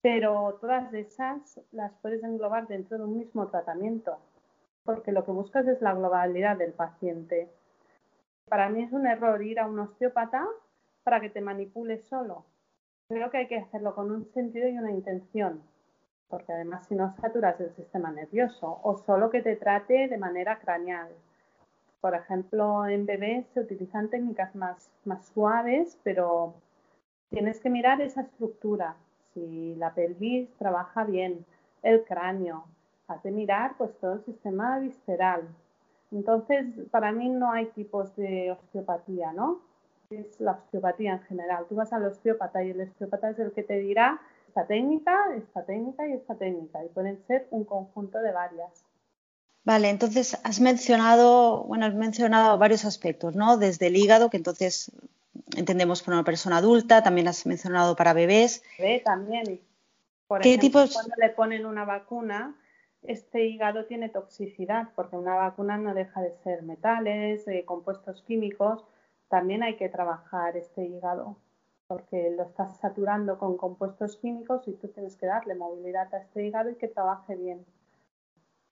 pero 0.00 0.58
todas 0.60 0.92
esas 0.94 1.60
las 1.72 1.92
puedes 2.00 2.22
englobar 2.24 2.66
dentro 2.66 2.98
de 2.98 3.04
un 3.04 3.18
mismo 3.18 3.48
tratamiento, 3.48 4.18
porque 4.84 5.12
lo 5.12 5.24
que 5.24 5.30
buscas 5.32 5.66
es 5.68 5.80
la 5.80 5.94
globalidad 5.94 6.56
del 6.56 6.72
paciente 6.72 7.48
para 8.48 8.68
mí 8.68 8.82
es 8.82 8.92
un 8.92 9.06
error 9.06 9.42
ir 9.42 9.60
a 9.60 9.66
un 9.66 9.78
osteópata 9.78 10.46
para 11.04 11.20
que 11.20 11.30
te 11.30 11.40
manipule 11.40 11.98
solo. 11.98 12.44
Creo 13.08 13.30
que 13.30 13.38
hay 13.38 13.48
que 13.48 13.58
hacerlo 13.58 13.94
con 13.94 14.10
un 14.10 14.24
sentido 14.32 14.68
y 14.68 14.78
una 14.78 14.90
intención, 14.90 15.62
porque 16.28 16.52
además 16.52 16.86
si 16.86 16.94
no 16.94 17.14
saturas 17.20 17.60
el 17.60 17.74
sistema 17.74 18.10
nervioso, 18.10 18.80
o 18.82 18.96
solo 18.96 19.30
que 19.30 19.42
te 19.42 19.56
trate 19.56 20.08
de 20.08 20.18
manera 20.18 20.58
craneal. 20.58 21.08
Por 22.00 22.14
ejemplo, 22.14 22.86
en 22.86 23.06
bebés 23.06 23.46
se 23.54 23.60
utilizan 23.60 24.08
técnicas 24.08 24.54
más, 24.54 24.90
más 25.04 25.26
suaves, 25.26 25.98
pero 26.02 26.54
tienes 27.30 27.60
que 27.60 27.70
mirar 27.70 28.00
esa 28.00 28.22
estructura, 28.22 28.96
si 29.34 29.74
la 29.76 29.94
pelvis 29.94 30.48
trabaja 30.58 31.04
bien, 31.04 31.44
el 31.82 32.04
cráneo, 32.04 32.64
has 33.08 33.22
de 33.22 33.30
mirar 33.30 33.74
pues 33.76 33.96
todo 33.98 34.14
el 34.14 34.24
sistema 34.24 34.78
visceral, 34.78 35.48
entonces, 36.12 36.66
para 36.90 37.12
mí 37.12 37.28
no 37.28 37.52
hay 37.52 37.66
tipos 37.66 38.14
de 38.16 38.52
osteopatía, 38.52 39.32
¿no? 39.32 39.60
es 40.14 40.40
la 40.40 40.52
osteopatía 40.52 41.12
en 41.12 41.22
general. 41.22 41.66
Tú 41.68 41.74
vas 41.74 41.92
al 41.92 42.04
osteópata 42.04 42.62
y 42.62 42.70
el 42.70 42.80
osteópata 42.80 43.30
es 43.30 43.38
el 43.38 43.52
que 43.52 43.62
te 43.62 43.78
dirá 43.78 44.20
esta 44.48 44.66
técnica, 44.66 45.18
esta 45.36 45.64
técnica 45.64 46.06
y 46.06 46.12
esta 46.12 46.34
técnica. 46.34 46.84
Y 46.84 46.88
pueden 46.88 47.22
ser 47.26 47.46
un 47.50 47.64
conjunto 47.64 48.18
de 48.20 48.32
varias. 48.32 48.84
Vale, 49.64 49.90
entonces 49.90 50.38
has 50.44 50.60
mencionado, 50.60 51.64
bueno, 51.64 51.86
has 51.86 51.94
mencionado 51.94 52.58
varios 52.58 52.84
aspectos, 52.84 53.36
¿no? 53.36 53.56
Desde 53.56 53.86
el 53.86 53.96
hígado, 53.96 54.28
que 54.28 54.36
entonces 54.36 54.90
entendemos 55.56 56.02
para 56.02 56.16
una 56.16 56.24
persona 56.24 56.58
adulta, 56.58 57.02
también 57.02 57.28
has 57.28 57.46
mencionado 57.46 57.94
para 57.94 58.12
bebés. 58.12 58.62
Bebé 58.78 59.00
también. 59.04 59.60
Por 60.26 60.40
¿Qué 60.40 60.54
ejemplo, 60.54 60.82
tipos? 60.82 60.94
cuando 60.94 61.14
le 61.16 61.28
ponen 61.30 61.64
una 61.64 61.84
vacuna, 61.84 62.56
este 63.02 63.46
hígado 63.46 63.84
tiene 63.86 64.08
toxicidad, 64.08 64.88
porque 64.94 65.16
una 65.16 65.34
vacuna 65.34 65.76
no 65.76 65.94
deja 65.94 66.20
de 66.22 66.34
ser 66.44 66.62
metales, 66.62 67.46
eh, 67.48 67.64
compuestos 67.64 68.22
químicos. 68.22 68.84
También 69.28 69.62
hay 69.62 69.76
que 69.76 69.88
trabajar 69.88 70.56
este 70.56 70.84
hígado, 70.84 71.36
porque 71.88 72.30
lo 72.36 72.44
estás 72.44 72.78
saturando 72.78 73.38
con 73.38 73.56
compuestos 73.56 74.16
químicos 74.16 74.68
y 74.68 74.72
tú 74.72 74.88
tienes 74.88 75.16
que 75.16 75.26
darle 75.26 75.54
movilidad 75.54 76.14
a 76.14 76.18
este 76.18 76.46
hígado 76.46 76.70
y 76.70 76.76
que 76.76 76.88
trabaje 76.88 77.34
bien. 77.34 77.64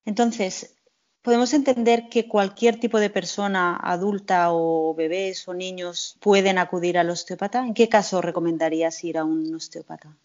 Entonces, 0.05 0.77
podemos 1.23 1.53
entender 1.53 2.09
que 2.09 2.29
cualquier 2.29 2.79
tipo 2.79 3.01
de 3.01 3.11
persona 3.11 3.77
adulta 3.77 4.53
o 4.53 4.95
bebés 4.95 5.49
o 5.49 5.55
niños 5.55 6.17
pueden 6.21 6.59
acudir 6.59 6.99
al 6.99 7.11
osteópata. 7.11 7.67
¿En 7.67 7.75
qué 7.75 7.89
caso 7.89 8.23
recomendarías 8.23 9.03
ir 9.05 9.19
a 9.19 9.25
un 9.25 9.55
osteópata? 9.55 10.17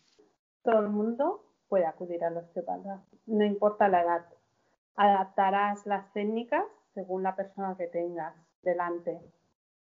Todo 0.63 0.79
el 0.79 0.89
mundo 0.89 1.44
puede 1.69 1.85
acudir 1.85 2.23
al 2.23 2.37
osteópata, 2.37 3.01
no 3.25 3.43
importa 3.45 3.87
la 3.89 4.01
edad. 4.01 4.25
Adaptarás 4.95 5.85
las 5.85 6.11
técnicas 6.13 6.65
según 6.93 7.23
la 7.23 7.35
persona 7.35 7.75
que 7.77 7.87
tengas 7.87 8.33
delante. 8.61 9.19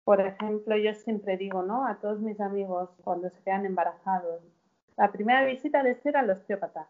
Por 0.04 0.20
ejemplo, 0.20 0.76
yo 0.76 0.94
siempre 0.94 1.36
digo, 1.36 1.62
¿no? 1.62 1.86
A 1.86 2.00
todos 2.00 2.20
mis 2.20 2.40
amigos 2.40 2.90
cuando 3.04 3.30
se 3.30 3.42
quedan 3.42 3.66
embarazados, 3.66 4.42
la 4.96 5.10
primera 5.10 5.44
visita 5.44 5.82
debe 5.82 6.00
ser 6.00 6.16
al 6.16 6.30
osteópata. 6.30 6.88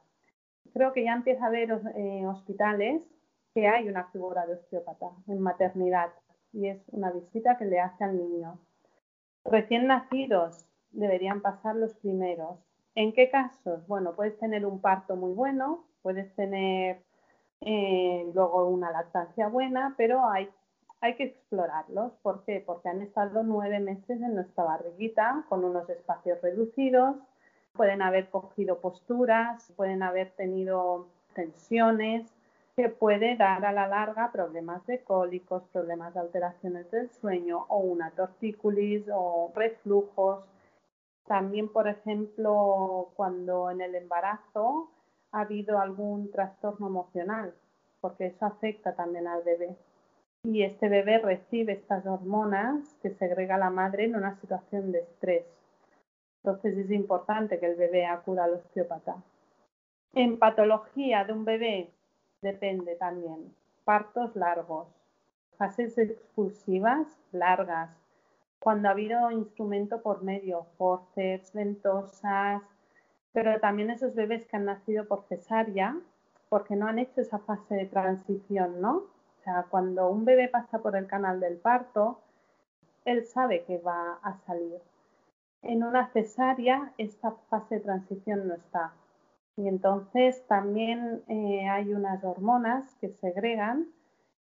Creo 0.72 0.92
que 0.92 1.04
ya 1.04 1.12
empieza 1.12 1.44
a 1.44 1.48
haber 1.48 1.70
eh, 1.94 2.26
hospitales 2.26 3.06
que 3.54 3.68
hay 3.68 3.88
una 3.88 4.04
figura 4.10 4.46
de 4.46 4.54
osteópata 4.54 5.10
en 5.28 5.40
maternidad 5.40 6.10
y 6.52 6.68
es 6.68 6.82
una 6.88 7.10
visita 7.10 7.56
que 7.58 7.64
le 7.64 7.80
hace 7.80 8.04
al 8.04 8.16
niño. 8.16 8.58
Recién 9.44 9.86
nacidos 9.86 10.66
deberían 10.90 11.42
pasar 11.42 11.76
los 11.76 11.94
primeros. 11.94 12.58
¿En 12.94 13.12
qué 13.12 13.30
casos? 13.30 13.86
Bueno, 13.86 14.14
puedes 14.14 14.38
tener 14.38 14.66
un 14.66 14.80
parto 14.80 15.16
muy 15.16 15.32
bueno, 15.32 15.84
puedes 16.02 16.34
tener 16.34 17.02
eh, 17.62 18.30
luego 18.34 18.68
una 18.68 18.90
lactancia 18.90 19.48
buena, 19.48 19.94
pero 19.96 20.28
hay, 20.28 20.50
hay 21.00 21.16
que 21.16 21.24
explorarlos. 21.24 22.12
¿Por 22.22 22.44
qué? 22.44 22.62
Porque 22.64 22.90
han 22.90 23.00
estado 23.00 23.42
nueve 23.42 23.80
meses 23.80 24.20
en 24.20 24.34
nuestra 24.34 24.64
barriguita 24.64 25.44
con 25.48 25.64
unos 25.64 25.88
espacios 25.88 26.40
reducidos, 26.42 27.16
pueden 27.72 28.02
haber 28.02 28.28
cogido 28.28 28.78
posturas, 28.80 29.72
pueden 29.76 30.02
haber 30.02 30.30
tenido 30.32 31.08
tensiones, 31.34 32.30
que 32.76 32.88
puede 32.88 33.36
dar 33.36 33.64
a 33.64 33.72
la 33.72 33.86
larga 33.86 34.32
problemas 34.32 34.86
de 34.86 35.00
cólicos, 35.00 35.62
problemas 35.72 36.14
de 36.14 36.20
alteraciones 36.20 36.90
del 36.90 37.10
sueño 37.10 37.66
o 37.68 37.78
una 37.78 38.10
tortícolis 38.10 39.04
o 39.12 39.52
reflujos. 39.54 40.44
También, 41.26 41.72
por 41.72 41.88
ejemplo, 41.88 43.10
cuando 43.14 43.70
en 43.70 43.80
el 43.80 43.94
embarazo 43.94 44.90
ha 45.30 45.40
habido 45.40 45.78
algún 45.78 46.30
trastorno 46.30 46.88
emocional, 46.88 47.54
porque 48.00 48.26
eso 48.26 48.46
afecta 48.46 48.94
también 48.94 49.26
al 49.26 49.42
bebé. 49.42 49.76
Y 50.44 50.62
este 50.64 50.88
bebé 50.88 51.18
recibe 51.18 51.74
estas 51.74 52.04
hormonas 52.04 52.96
que 53.00 53.10
segrega 53.10 53.56
la 53.58 53.70
madre 53.70 54.04
en 54.04 54.16
una 54.16 54.38
situación 54.40 54.90
de 54.90 54.98
estrés. 54.98 55.44
Entonces 56.42 56.76
es 56.76 56.90
importante 56.90 57.60
que 57.60 57.66
el 57.66 57.76
bebé 57.76 58.06
acuda 58.06 58.44
al 58.44 58.54
osteópata. 58.54 59.22
En 60.14 60.38
patología 60.38 61.24
de 61.24 61.32
un 61.32 61.44
bebé 61.44 61.90
depende 62.42 62.96
también. 62.96 63.54
Partos 63.84 64.34
largos, 64.34 64.88
fases 65.56 65.96
expulsivas 65.96 67.06
largas, 67.30 67.90
cuando 68.62 68.88
ha 68.88 68.92
habido 68.92 69.32
instrumento 69.32 70.02
por 70.02 70.22
medio, 70.22 70.66
forceps, 70.78 71.52
ventosas, 71.52 72.62
pero 73.32 73.58
también 73.58 73.90
esos 73.90 74.14
bebés 74.14 74.46
que 74.46 74.56
han 74.56 74.66
nacido 74.66 75.08
por 75.08 75.24
cesárea, 75.24 75.98
porque 76.48 76.76
no 76.76 76.86
han 76.86 77.00
hecho 77.00 77.22
esa 77.22 77.40
fase 77.40 77.74
de 77.74 77.86
transición, 77.86 78.80
¿no? 78.80 78.98
O 78.98 79.42
sea, 79.42 79.66
cuando 79.68 80.08
un 80.08 80.24
bebé 80.24 80.46
pasa 80.46 80.78
por 80.78 80.94
el 80.94 81.08
canal 81.08 81.40
del 81.40 81.56
parto, 81.56 82.20
él 83.04 83.24
sabe 83.24 83.64
que 83.64 83.78
va 83.78 84.20
a 84.22 84.38
salir. 84.46 84.80
En 85.62 85.82
una 85.82 86.06
cesárea, 86.12 86.92
esta 86.98 87.32
fase 87.50 87.76
de 87.76 87.80
transición 87.80 88.46
no 88.46 88.54
está. 88.54 88.92
Y 89.56 89.66
entonces 89.66 90.46
también 90.46 91.24
eh, 91.26 91.68
hay 91.68 91.92
unas 91.92 92.22
hormonas 92.22 92.94
que 93.00 93.08
segregan, 93.08 93.88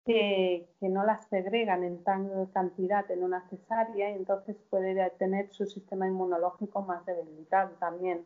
que, 0.06 0.70
no 0.82 1.04
las 1.04 1.28
segregan 1.28 1.84
en 1.84 2.04
tal 2.04 2.50
cantidad 2.54 3.10
en 3.12 3.24
una 3.24 3.42
cesárea 3.50 4.12
y 4.12 4.14
entonces 4.14 4.56
puede 4.70 5.10
tener 5.12 5.52
su 5.52 5.66
sistema 5.66 6.08
inmunológico 6.08 6.84
más 6.84 7.06
debilitado 7.06 7.72
también. 7.80 8.24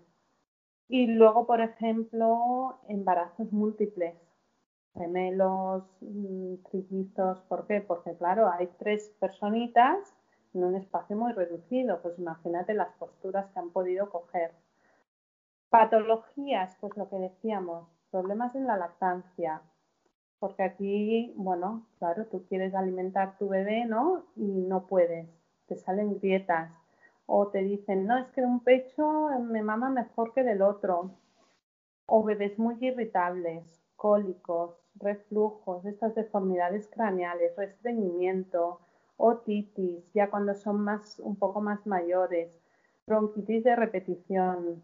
Y 0.90 1.08
luego, 1.08 1.48
por 1.48 1.62
ejemplo, 1.62 2.80
embarazos 2.90 3.52
múltiples, 3.54 4.16
gemelos, 4.94 5.84
mm, 6.02 6.56
trillizos, 6.70 7.42
¿por 7.44 7.66
qué? 7.68 7.82
Porque 7.82 8.16
claro, 8.18 8.52
hay 8.52 8.68
tres 8.80 9.12
personitas 9.20 10.14
en 10.54 10.64
un 10.64 10.76
espacio 10.76 11.16
muy 11.16 11.32
reducido, 11.34 12.02
pues 12.02 12.18
imagínate 12.20 12.74
las 12.74 12.92
posturas 12.96 13.48
que 13.54 13.60
han 13.60 13.72
podido 13.72 14.10
coger. 14.10 14.52
Patologías, 15.70 16.76
pues 16.82 16.98
lo 16.98 17.08
que 17.10 17.18
decíamos, 17.18 17.88
problemas 18.12 18.56
en 18.56 18.66
la 18.68 18.76
lactancia, 18.78 19.62
porque 20.40 20.64
aquí, 20.64 21.34
bueno, 21.36 21.86
claro, 22.00 22.26
tú 22.28 22.46
quieres 22.48 22.74
alimentar 22.74 23.38
tu 23.38 23.50
bebé, 23.50 23.86
¿no? 23.86 24.26
Y 24.36 24.44
no 24.44 24.88
puedes, 24.88 25.28
te 25.68 25.76
salen 25.76 26.18
grietas, 26.20 26.72
o 27.26 27.48
te 27.50 27.60
dicen, 27.60 28.08
no, 28.08 28.18
es 28.18 28.28
que 28.32 28.42
un 28.42 28.62
pecho 28.62 29.30
me 29.42 29.62
mama 29.62 29.90
mejor 29.90 30.34
que 30.34 30.44
del 30.44 30.62
otro, 30.62 31.12
o 32.08 32.24
bebés 32.24 32.58
muy 32.58 32.78
irritables, 32.80 33.84
cólicos, 33.96 34.76
reflujos, 34.96 35.86
estas 35.86 36.16
deformidades 36.16 36.88
craneales, 36.88 37.56
restreñimiento, 37.56 38.80
otitis, 39.18 40.12
ya 40.14 40.30
cuando 40.30 40.56
son 40.56 40.82
más, 40.82 41.20
un 41.20 41.36
poco 41.36 41.62
más 41.62 41.86
mayores, 41.86 42.50
bronquitis 43.06 43.64
de 43.64 43.76
repetición, 43.76 44.84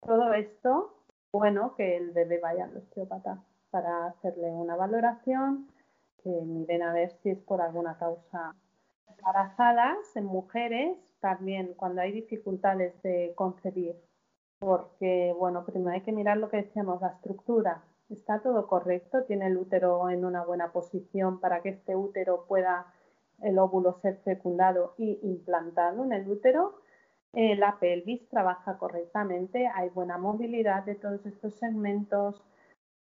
todo 0.00 0.32
esto, 0.34 0.94
bueno, 1.32 1.74
que 1.76 1.96
el 1.96 2.10
bebé 2.10 2.38
vaya 2.40 2.64
al 2.64 2.76
osteópata 2.76 3.42
para 3.70 4.06
hacerle 4.06 4.50
una 4.50 4.76
valoración, 4.76 5.68
que 6.22 6.30
miren 6.30 6.82
a 6.82 6.92
ver 6.92 7.12
si 7.22 7.30
es 7.30 7.38
por 7.38 7.60
alguna 7.60 7.96
causa. 7.98 8.54
Embarazadas 9.08 10.16
en 10.16 10.24
mujeres, 10.24 10.96
también 11.20 11.74
cuando 11.74 12.00
hay 12.00 12.12
dificultades 12.12 13.00
de 13.02 13.32
concebir, 13.34 13.96
porque, 14.58 15.34
bueno, 15.38 15.64
primero 15.64 15.92
hay 15.92 16.02
que 16.02 16.12
mirar 16.12 16.36
lo 16.36 16.48
que 16.48 16.58
decíamos, 16.58 17.00
la 17.00 17.08
estructura. 17.08 17.82
¿Está 18.08 18.40
todo 18.40 18.66
correcto? 18.66 19.24
¿Tiene 19.24 19.46
el 19.46 19.56
útero 19.56 20.08
en 20.10 20.24
una 20.24 20.44
buena 20.44 20.72
posición 20.72 21.40
para 21.40 21.60
que 21.60 21.70
este 21.70 21.94
útero 21.94 22.46
pueda 22.48 22.86
el 23.42 23.58
óvulo 23.58 23.98
ser 24.00 24.16
fecundado 24.24 24.94
y 24.96 25.20
implantado 25.22 26.04
en 26.04 26.12
el 26.12 26.28
útero? 26.28 26.80
Eh, 27.34 27.56
la 27.56 27.78
pelvis 27.78 28.26
trabaja 28.30 28.78
correctamente, 28.78 29.68
hay 29.68 29.90
buena 29.90 30.16
movilidad 30.16 30.84
de 30.84 30.94
todos 30.94 31.24
estos 31.26 31.54
segmentos. 31.54 32.42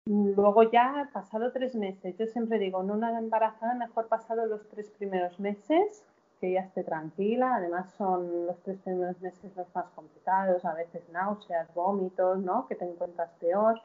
Luego 0.06 0.64
ya, 0.64 1.10
pasado 1.14 1.54
tres 1.54 1.76
meses, 1.76 2.18
yo 2.18 2.28
siempre 2.28 2.60
digo, 2.60 2.82
en 2.82 2.92
una 2.92 3.18
embarazada 3.18 3.74
mejor 3.74 4.08
pasado 4.10 4.46
los 4.46 4.68
tres 4.68 4.90
primeros 4.92 5.40
meses, 5.40 6.04
que 6.42 6.52
ya 6.52 6.62
esté 6.62 6.84
tranquila, 6.84 7.56
además 7.56 7.94
son 7.94 8.48
los 8.48 8.62
tres 8.64 8.80
primeros 8.80 9.22
meses 9.22 9.56
los 9.56 9.74
más 9.74 9.86
complicados, 9.96 10.66
a 10.66 10.74
veces 10.74 11.08
náuseas, 11.10 11.74
vómitos, 11.74 12.40
¿no? 12.40 12.68
Que 12.68 12.76
te 12.76 12.84
encuentras 12.84 13.32
peor. 13.40 13.82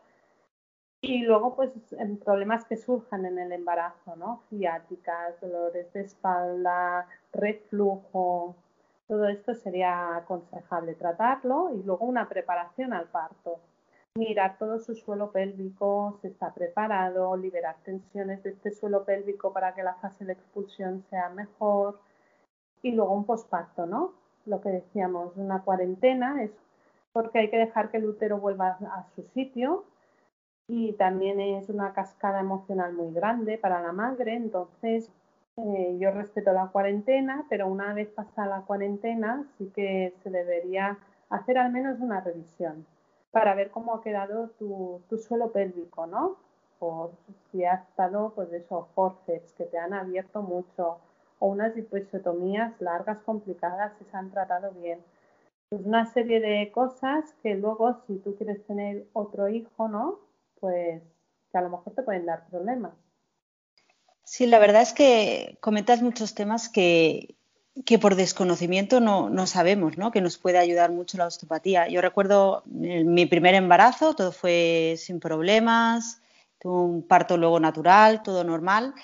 Y 1.00 1.22
luego, 1.22 1.54
pues, 1.54 1.70
en 1.92 2.18
problemas 2.18 2.64
que 2.64 2.76
surjan 2.76 3.24
en 3.24 3.38
el 3.38 3.52
embarazo, 3.52 4.16
¿no? 4.16 4.42
Ciáticas, 4.50 5.40
dolores 5.40 5.92
de 5.92 6.00
espalda, 6.00 7.06
reflujo, 7.32 8.56
todo 9.06 9.28
esto 9.28 9.54
sería 9.54 10.16
aconsejable 10.16 10.94
tratarlo 10.94 11.70
y 11.72 11.82
luego 11.84 12.04
una 12.06 12.28
preparación 12.28 12.92
al 12.92 13.06
parto. 13.06 13.60
Mirar 14.18 14.58
todo 14.58 14.80
su 14.80 14.96
suelo 14.96 15.30
pélvico, 15.30 16.18
si 16.20 16.26
está 16.26 16.52
preparado, 16.52 17.36
liberar 17.36 17.76
tensiones 17.84 18.42
de 18.42 18.50
este 18.50 18.72
suelo 18.72 19.04
pélvico 19.04 19.52
para 19.52 19.76
que 19.76 19.84
la 19.84 19.94
fase 19.94 20.24
de 20.24 20.32
expulsión 20.32 21.04
sea 21.08 21.28
mejor. 21.28 22.00
Y 22.82 22.90
luego 22.90 23.14
un 23.14 23.24
posparto, 23.24 23.86
¿no? 23.86 24.14
Lo 24.44 24.60
que 24.60 24.70
decíamos, 24.70 25.36
una 25.36 25.62
cuarentena 25.62 26.42
es 26.42 26.50
porque 27.12 27.38
hay 27.38 27.48
que 27.48 27.58
dejar 27.58 27.92
que 27.92 27.98
el 27.98 28.06
útero 28.06 28.38
vuelva 28.38 28.76
a 28.92 29.06
su 29.14 29.22
sitio 29.34 29.84
y 30.66 30.94
también 30.94 31.38
es 31.38 31.68
una 31.68 31.92
cascada 31.92 32.40
emocional 32.40 32.94
muy 32.94 33.14
grande 33.14 33.56
para 33.56 33.80
la 33.80 33.92
madre, 33.92 34.34
entonces 34.34 35.12
eh, 35.58 35.96
yo 36.00 36.10
respeto 36.10 36.52
la 36.52 36.66
cuarentena, 36.72 37.46
pero 37.48 37.68
una 37.68 37.94
vez 37.94 38.08
pasada 38.08 38.48
la 38.48 38.62
cuarentena 38.62 39.46
sí 39.56 39.70
que 39.72 40.12
se 40.24 40.30
debería 40.30 40.98
hacer 41.30 41.56
al 41.58 41.70
menos 41.70 42.00
una 42.00 42.20
revisión 42.20 42.84
para 43.38 43.54
ver 43.54 43.70
cómo 43.70 43.94
ha 43.94 44.02
quedado 44.02 44.48
tu, 44.58 45.00
suelo 45.16 45.52
pélvico, 45.52 46.08
¿no? 46.08 46.38
Por 46.80 47.12
si 47.52 47.64
ha 47.64 47.74
estado, 47.74 48.32
pues 48.34 48.52
esos 48.52 48.88
forceps 48.96 49.52
que 49.52 49.62
te 49.62 49.78
han 49.78 49.94
abierto 49.94 50.42
mucho 50.42 50.98
o 51.38 51.46
unas 51.46 51.76
episiotomías 51.76 52.72
largas, 52.80 53.18
complicadas, 53.24 53.92
si 53.96 54.04
se 54.06 54.16
han 54.16 54.32
tratado 54.32 54.72
bien. 54.72 54.98
Pues 55.68 55.82
una 55.86 56.04
serie 56.12 56.40
de 56.40 56.72
cosas 56.72 57.32
que 57.40 57.54
luego, 57.54 58.02
si 58.08 58.16
tú 58.16 58.34
quieres 58.34 58.66
tener 58.66 59.06
otro 59.12 59.48
hijo, 59.48 59.86
¿no? 59.86 60.18
Pues 60.58 61.00
que 61.52 61.58
a 61.58 61.60
lo 61.60 61.70
mejor 61.70 61.94
te 61.94 62.02
pueden 62.02 62.26
dar 62.26 62.44
problemas. 62.48 62.92
Sí, 64.24 64.48
la 64.48 64.58
verdad 64.58 64.82
es 64.82 64.92
que 64.92 65.58
comentas 65.60 66.02
muchos 66.02 66.34
temas 66.34 66.68
que, 66.68 67.37
que 67.84 67.98
por 67.98 68.14
desconocimiento 68.14 69.00
no, 69.00 69.30
no, 69.30 69.46
sabemos, 69.46 69.98
¿no? 69.98 70.10
Que 70.10 70.20
nos 70.20 70.38
puede 70.38 70.58
ayudar 70.58 70.90
mucho 70.90 71.18
la 71.18 71.26
osteopatía. 71.26 71.88
Yo 71.88 72.00
recuerdo 72.00 72.62
mi 72.66 73.26
primer 73.26 73.54
embarazo, 73.54 74.14
todo 74.14 74.32
fue 74.32 74.94
sin 74.96 75.20
problemas, 75.20 76.20
tuve 76.58 76.80
un 76.80 77.02
parto 77.02 77.36
luego 77.36 77.60
natural, 77.60 78.22
todo 78.22 78.44
normal. 78.44 78.94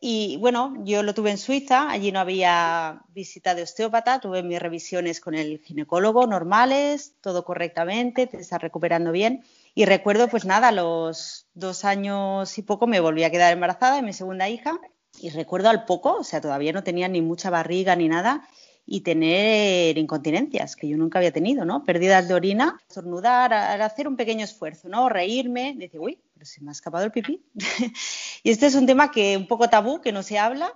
Y 0.00 0.36
bueno, 0.36 0.74
yo 0.84 1.02
lo 1.02 1.14
tuve 1.14 1.30
en 1.30 1.38
Suiza, 1.38 1.90
allí 1.90 2.12
no 2.12 2.20
había 2.20 3.02
visita 3.08 3.54
de 3.54 3.62
osteópata, 3.62 4.20
tuve 4.20 4.42
mis 4.42 4.60
revisiones 4.60 5.20
con 5.20 5.34
el 5.34 5.58
ginecólogo 5.58 6.26
normales, 6.26 7.14
todo 7.20 7.44
correctamente, 7.44 8.26
te 8.26 8.36
estás 8.38 8.60
recuperando 8.60 9.10
bien. 9.10 9.42
Y 9.74 9.84
recuerdo, 9.84 10.28
pues 10.28 10.44
nada, 10.44 10.68
a 10.68 10.72
los 10.72 11.46
dos 11.54 11.84
años 11.84 12.56
y 12.58 12.62
poco 12.62 12.86
me 12.86 13.00
volví 13.00 13.24
a 13.24 13.30
quedar 13.30 13.52
embarazada 13.52 13.96
de 13.96 14.02
mi 14.02 14.12
segunda 14.12 14.48
hija. 14.48 14.78
Y 15.20 15.30
recuerdo 15.30 15.68
al 15.68 15.84
poco, 15.84 16.16
o 16.18 16.24
sea, 16.24 16.40
todavía 16.40 16.72
no 16.72 16.82
tenía 16.84 17.08
ni 17.08 17.22
mucha 17.22 17.50
barriga 17.50 17.96
ni 17.96 18.08
nada, 18.08 18.48
y 18.88 19.00
tener 19.00 19.98
incontinencias, 19.98 20.76
que 20.76 20.88
yo 20.88 20.96
nunca 20.96 21.18
había 21.18 21.32
tenido, 21.32 21.64
¿no? 21.64 21.82
Pérdidas 21.84 22.28
de 22.28 22.34
orina, 22.34 22.78
estornudar, 22.88 23.52
hacer 23.52 24.06
un 24.06 24.16
pequeño 24.16 24.44
esfuerzo, 24.44 24.88
¿no? 24.88 25.08
Reírme, 25.08 25.74
decir, 25.76 25.98
uy, 25.98 26.20
pero 26.32 26.46
se 26.46 26.60
me 26.60 26.70
ha 26.70 26.72
escapado 26.72 27.04
el 27.04 27.10
pipí. 27.10 27.44
y 28.44 28.50
este 28.50 28.66
es 28.66 28.76
un 28.76 28.86
tema 28.86 29.10
que 29.10 29.36
un 29.36 29.48
poco 29.48 29.68
tabú, 29.68 30.00
que 30.00 30.12
no 30.12 30.22
se 30.22 30.38
habla. 30.38 30.72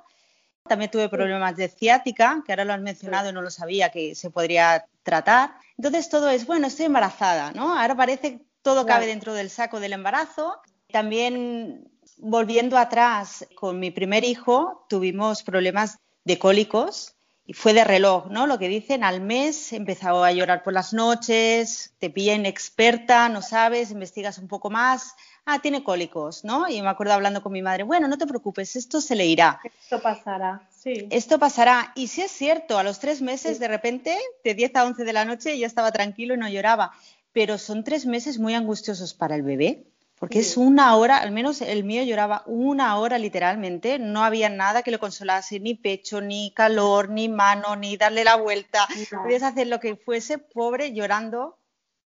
También 0.64 0.90
tuve 0.90 1.08
problemas 1.08 1.56
de 1.56 1.68
ciática, 1.68 2.42
que 2.44 2.52
ahora 2.52 2.64
lo 2.64 2.72
has 2.72 2.80
mencionado 2.80 3.30
y 3.30 3.32
no 3.32 3.42
lo 3.42 3.50
sabía 3.50 3.90
que 3.90 4.16
se 4.16 4.30
podría 4.30 4.84
tratar. 5.04 5.52
Entonces 5.78 6.08
todo 6.08 6.28
es, 6.30 6.46
bueno, 6.46 6.66
estoy 6.66 6.86
embarazada, 6.86 7.52
¿no? 7.52 7.78
Ahora 7.78 7.96
parece 7.96 8.40
todo 8.62 8.86
cabe 8.86 9.06
dentro 9.06 9.34
del 9.34 9.50
saco 9.50 9.78
del 9.78 9.92
embarazo. 9.92 10.60
También 10.90 11.88
volviendo 12.20 12.78
atrás, 12.78 13.46
con 13.54 13.78
mi 13.78 13.90
primer 13.90 14.24
hijo 14.24 14.86
tuvimos 14.88 15.42
problemas 15.42 15.98
de 16.24 16.38
cólicos 16.38 17.14
y 17.46 17.52
fue 17.52 17.72
de 17.72 17.82
reloj, 17.82 18.26
¿no? 18.30 18.46
Lo 18.46 18.58
que 18.58 18.68
dicen, 18.68 19.02
al 19.02 19.20
mes 19.20 19.72
empezó 19.72 20.22
a 20.22 20.30
llorar 20.30 20.62
por 20.62 20.72
las 20.72 20.92
noches, 20.92 21.94
te 21.98 22.10
pilla 22.10 22.34
inexperta, 22.34 23.28
no 23.28 23.42
sabes, 23.42 23.90
investigas 23.90 24.38
un 24.38 24.46
poco 24.46 24.70
más, 24.70 25.14
ah, 25.46 25.58
tiene 25.60 25.82
cólicos, 25.82 26.44
¿no? 26.44 26.68
Y 26.68 26.80
me 26.80 26.88
acuerdo 26.88 27.14
hablando 27.14 27.42
con 27.42 27.52
mi 27.52 27.62
madre, 27.62 27.82
bueno, 27.82 28.06
no 28.06 28.18
te 28.18 28.26
preocupes, 28.26 28.76
esto 28.76 29.00
se 29.00 29.16
le 29.16 29.26
irá. 29.26 29.60
Esto 29.64 30.00
pasará, 30.00 30.68
sí. 30.70 31.08
Esto 31.10 31.38
pasará. 31.38 31.92
Y 31.96 32.06
si 32.06 32.22
es 32.22 32.30
cierto, 32.30 32.78
a 32.78 32.84
los 32.84 33.00
tres 33.00 33.20
meses, 33.20 33.58
de 33.58 33.66
repente, 33.66 34.16
de 34.44 34.54
10 34.54 34.76
a 34.76 34.84
11 34.84 35.04
de 35.04 35.12
la 35.12 35.24
noche, 35.24 35.58
ya 35.58 35.66
estaba 35.66 35.90
tranquilo 35.90 36.34
y 36.34 36.38
no 36.38 36.48
lloraba 36.48 36.92
pero 37.32 37.58
son 37.58 37.84
tres 37.84 38.06
meses 38.06 38.38
muy 38.38 38.54
angustiosos 38.54 39.14
para 39.14 39.36
el 39.36 39.42
bebé, 39.42 39.84
porque 40.20 40.40
es 40.40 40.58
una 40.58 40.94
hora, 40.96 41.16
al 41.16 41.32
menos 41.32 41.62
el 41.62 41.82
mío 41.82 42.02
lloraba 42.02 42.42
una 42.44 42.98
hora 42.98 43.16
literalmente, 43.16 43.98
no 43.98 44.22
había 44.22 44.50
nada 44.50 44.82
que 44.82 44.90
lo 44.90 44.98
consolase, 44.98 45.58
ni 45.60 45.74
pecho, 45.74 46.20
ni 46.20 46.52
calor, 46.52 47.08
ni 47.08 47.30
mano, 47.30 47.74
ni 47.74 47.96
darle 47.96 48.22
la 48.22 48.36
vuelta, 48.36 48.86
podías 49.22 49.42
hacer 49.42 49.68
lo 49.68 49.80
que 49.80 49.96
fuese, 49.96 50.36
pobre, 50.36 50.92
llorando. 50.92 51.56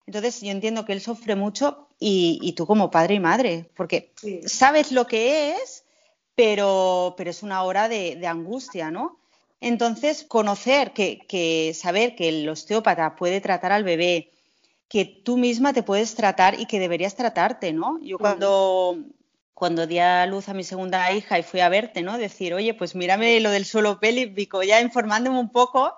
Entonces 0.07 0.41
yo 0.41 0.53
entiendo 0.53 0.85
que 0.85 0.93
él 0.93 1.01
sufre 1.01 1.35
mucho 1.35 1.89
y, 1.99 2.53
tú 2.53 2.65
como 2.65 2.93
padre 2.93 3.15
y 3.15 3.21
madre, 3.21 3.69
porque 3.75 4.13
sabes 4.47 4.93
lo 4.93 5.09
que 5.09 5.57
es, 5.57 5.85
pero, 6.37 7.15
pero 7.17 7.31
es 7.31 7.43
una 7.43 7.65
hora 7.65 7.89
de, 7.89 8.25
angustia, 8.25 8.93
¿no? 8.93 9.19
Entonces, 9.61 10.23
conocer 10.23 10.93
que, 10.93 11.19
que, 11.27 11.75
saber 11.75 12.15
que 12.15 12.29
el 12.29 12.49
osteópata 12.49 13.17
puede 13.17 13.41
tratar 13.41 13.73
al 13.73 13.83
bebé, 13.83 14.31
que 14.89 15.05
tú 15.05 15.37
misma 15.37 15.73
te 15.73 15.83
puedes 15.83 16.15
tratar 16.15 16.61
y 16.61 16.67
que 16.67 16.79
deberías 16.79 17.17
tratarte, 17.17 17.73
¿no? 17.73 17.99
Yo 18.01 18.19
cuando, 18.19 18.99
cuando 19.55 19.87
di 19.87 19.99
a 19.99 20.27
luz 20.27 20.49
a 20.49 20.55
mi 20.55 20.65
segunda 20.65 21.13
hija 21.13 21.39
y 21.39 21.43
fui 21.43 21.61
a 21.61 21.69
verte, 21.69 22.03
¿no? 22.03 22.19
Decir, 22.19 22.55
oye, 22.55 22.75
pues 22.75 22.95
mírame 22.95 23.41
lo 23.41 23.51
del 23.51 23.65
suelo 23.65 23.99
pélvico, 23.99 24.63
ya 24.63 24.81
informándome 24.81 25.39
un 25.39 25.51
poco. 25.51 25.95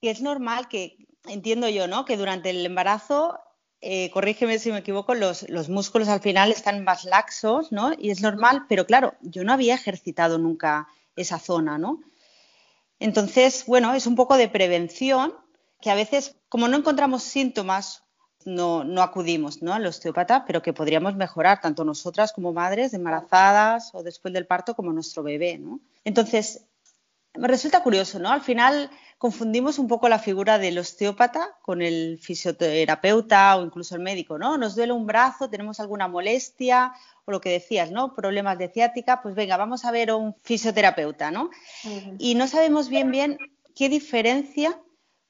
Y 0.00 0.08
es 0.08 0.20
normal 0.20 0.68
que, 0.68 0.96
entiendo 1.26 1.68
yo, 1.68 1.86
¿no? 1.86 2.04
Que 2.04 2.16
durante 2.16 2.50
el 2.50 2.66
embarazo, 2.66 3.38
eh, 3.80 4.10
corrígeme 4.10 4.58
si 4.58 4.72
me 4.72 4.78
equivoco, 4.78 5.14
los, 5.14 5.48
los 5.48 5.68
músculos 5.68 6.08
al 6.08 6.20
final 6.20 6.50
están 6.50 6.82
más 6.82 7.04
laxos, 7.04 7.70
¿no? 7.70 7.92
Y 7.96 8.10
es 8.10 8.20
normal, 8.20 8.66
pero 8.68 8.84
claro, 8.84 9.14
yo 9.20 9.44
no 9.44 9.52
había 9.52 9.76
ejercitado 9.76 10.38
nunca 10.38 10.88
esa 11.14 11.38
zona, 11.38 11.78
¿no? 11.78 12.00
Entonces, 12.98 13.64
bueno, 13.66 13.94
es 13.94 14.08
un 14.08 14.16
poco 14.16 14.36
de 14.36 14.48
prevención 14.48 15.34
que 15.80 15.90
a 15.90 15.94
veces, 15.94 16.36
como 16.48 16.66
no 16.66 16.76
encontramos 16.76 17.22
síntomas 17.22 18.07
no, 18.48 18.84
no 18.84 19.02
acudimos 19.02 19.62
¿no? 19.62 19.72
al 19.74 19.86
osteópata, 19.86 20.44
pero 20.46 20.62
que 20.62 20.72
podríamos 20.72 21.14
mejorar 21.14 21.60
tanto 21.60 21.84
nosotras 21.84 22.32
como 22.32 22.52
madres 22.52 22.94
embarazadas 22.94 23.90
o 23.94 24.02
después 24.02 24.34
del 24.34 24.46
parto 24.46 24.74
como 24.74 24.92
nuestro 24.92 25.22
bebé. 25.22 25.58
¿no? 25.58 25.80
Entonces, 26.04 26.64
me 27.34 27.48
resulta 27.48 27.82
curioso, 27.82 28.18
¿no? 28.18 28.30
Al 28.30 28.40
final 28.40 28.90
confundimos 29.16 29.78
un 29.78 29.88
poco 29.88 30.08
la 30.08 30.18
figura 30.18 30.58
del 30.58 30.78
osteópata 30.78 31.56
con 31.62 31.82
el 31.82 32.18
fisioterapeuta 32.20 33.56
o 33.56 33.64
incluso 33.64 33.94
el 33.94 34.02
médico, 34.02 34.38
¿no? 34.38 34.58
Nos 34.58 34.74
duele 34.74 34.92
un 34.92 35.06
brazo, 35.06 35.48
tenemos 35.48 35.78
alguna 35.78 36.08
molestia 36.08 36.92
o 37.24 37.30
lo 37.30 37.40
que 37.40 37.50
decías, 37.50 37.90
¿no? 37.90 38.14
Problemas 38.14 38.58
de 38.58 38.68
ciática, 38.68 39.22
pues 39.22 39.34
venga, 39.34 39.56
vamos 39.56 39.84
a 39.84 39.90
ver 39.90 40.10
a 40.10 40.16
un 40.16 40.34
fisioterapeuta, 40.42 41.30
¿no? 41.30 41.50
Y 42.18 42.34
no 42.34 42.48
sabemos 42.48 42.88
bien 42.88 43.10
bien 43.10 43.38
qué 43.74 43.88
diferencia 43.88 44.78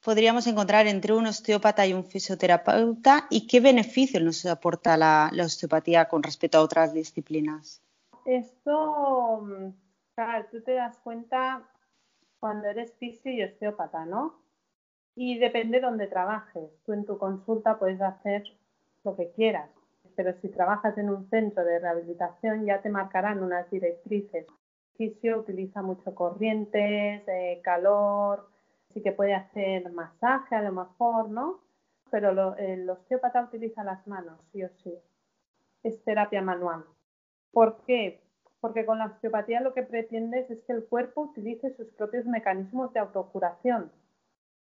podríamos 0.03 0.47
encontrar 0.47 0.87
entre 0.87 1.13
un 1.13 1.27
osteópata 1.27 1.85
y 1.85 1.93
un 1.93 2.03
fisioterapeuta 2.03 3.27
y 3.29 3.47
qué 3.47 3.59
beneficios 3.59 4.23
nos 4.23 4.45
aporta 4.45 4.97
la, 4.97 5.31
osteopatía 5.43 6.07
con 6.07 6.23
respecto 6.23 6.57
a 6.57 6.61
otras 6.61 6.93
disciplinas? 6.93 7.81
Esto, 8.25 9.47
claro, 10.15 10.45
tú 10.51 10.61
te 10.61 10.73
das 10.73 10.97
cuenta 10.99 11.63
cuando 12.39 12.67
eres 12.67 12.93
fisio 12.93 13.31
y 13.31 13.43
osteópata, 13.43 14.05
¿no? 14.05 14.39
Y 15.15 15.37
depende 15.37 15.79
de 15.79 15.85
dónde 15.85 16.07
trabajes. 16.07 16.69
Tú 16.85 16.93
en 16.93 17.05
tu 17.05 17.17
consulta 17.17 17.77
puedes 17.77 18.01
hacer 18.01 18.43
lo 19.03 19.15
que 19.15 19.31
quieras, 19.31 19.69
pero 20.15 20.33
si 20.41 20.49
trabajas 20.49 20.97
en 20.97 21.09
un 21.09 21.29
centro 21.29 21.63
de 21.63 21.79
rehabilitación 21.79 22.65
ya 22.65 22.81
te 22.81 22.89
marcarán 22.89 23.43
unas 23.43 23.69
directrices. 23.69 24.45
El 24.99 25.09
fisio 25.11 25.39
utiliza 25.39 25.81
mucho 25.81 26.13
corrientes, 26.13 27.23
eh, 27.27 27.61
calor, 27.63 28.47
sí 28.93 29.01
que 29.01 29.11
puede 29.11 29.33
hacer 29.33 29.91
masaje 29.91 30.55
a 30.55 30.61
lo 30.61 30.71
mejor, 30.71 31.29
¿no? 31.29 31.61
Pero 32.11 32.55
el 32.57 32.89
osteópata 32.89 33.43
utiliza 33.43 33.83
las 33.83 34.05
manos, 34.07 34.39
sí 34.51 34.63
o 34.63 34.69
sí. 34.83 34.93
Es 35.83 36.03
terapia 36.03 36.41
manual. 36.41 36.83
¿Por 37.51 37.83
qué? 37.85 38.21
Porque 38.59 38.85
con 38.85 38.97
la 38.97 39.05
osteopatía 39.05 39.61
lo 39.61 39.73
que 39.73 39.83
pretendes 39.83 40.49
es 40.49 40.63
que 40.63 40.73
el 40.73 40.85
cuerpo 40.85 41.21
utilice 41.21 41.75
sus 41.75 41.87
propios 41.91 42.25
mecanismos 42.25 42.91
de 42.93 42.99
autocuración. 42.99 43.91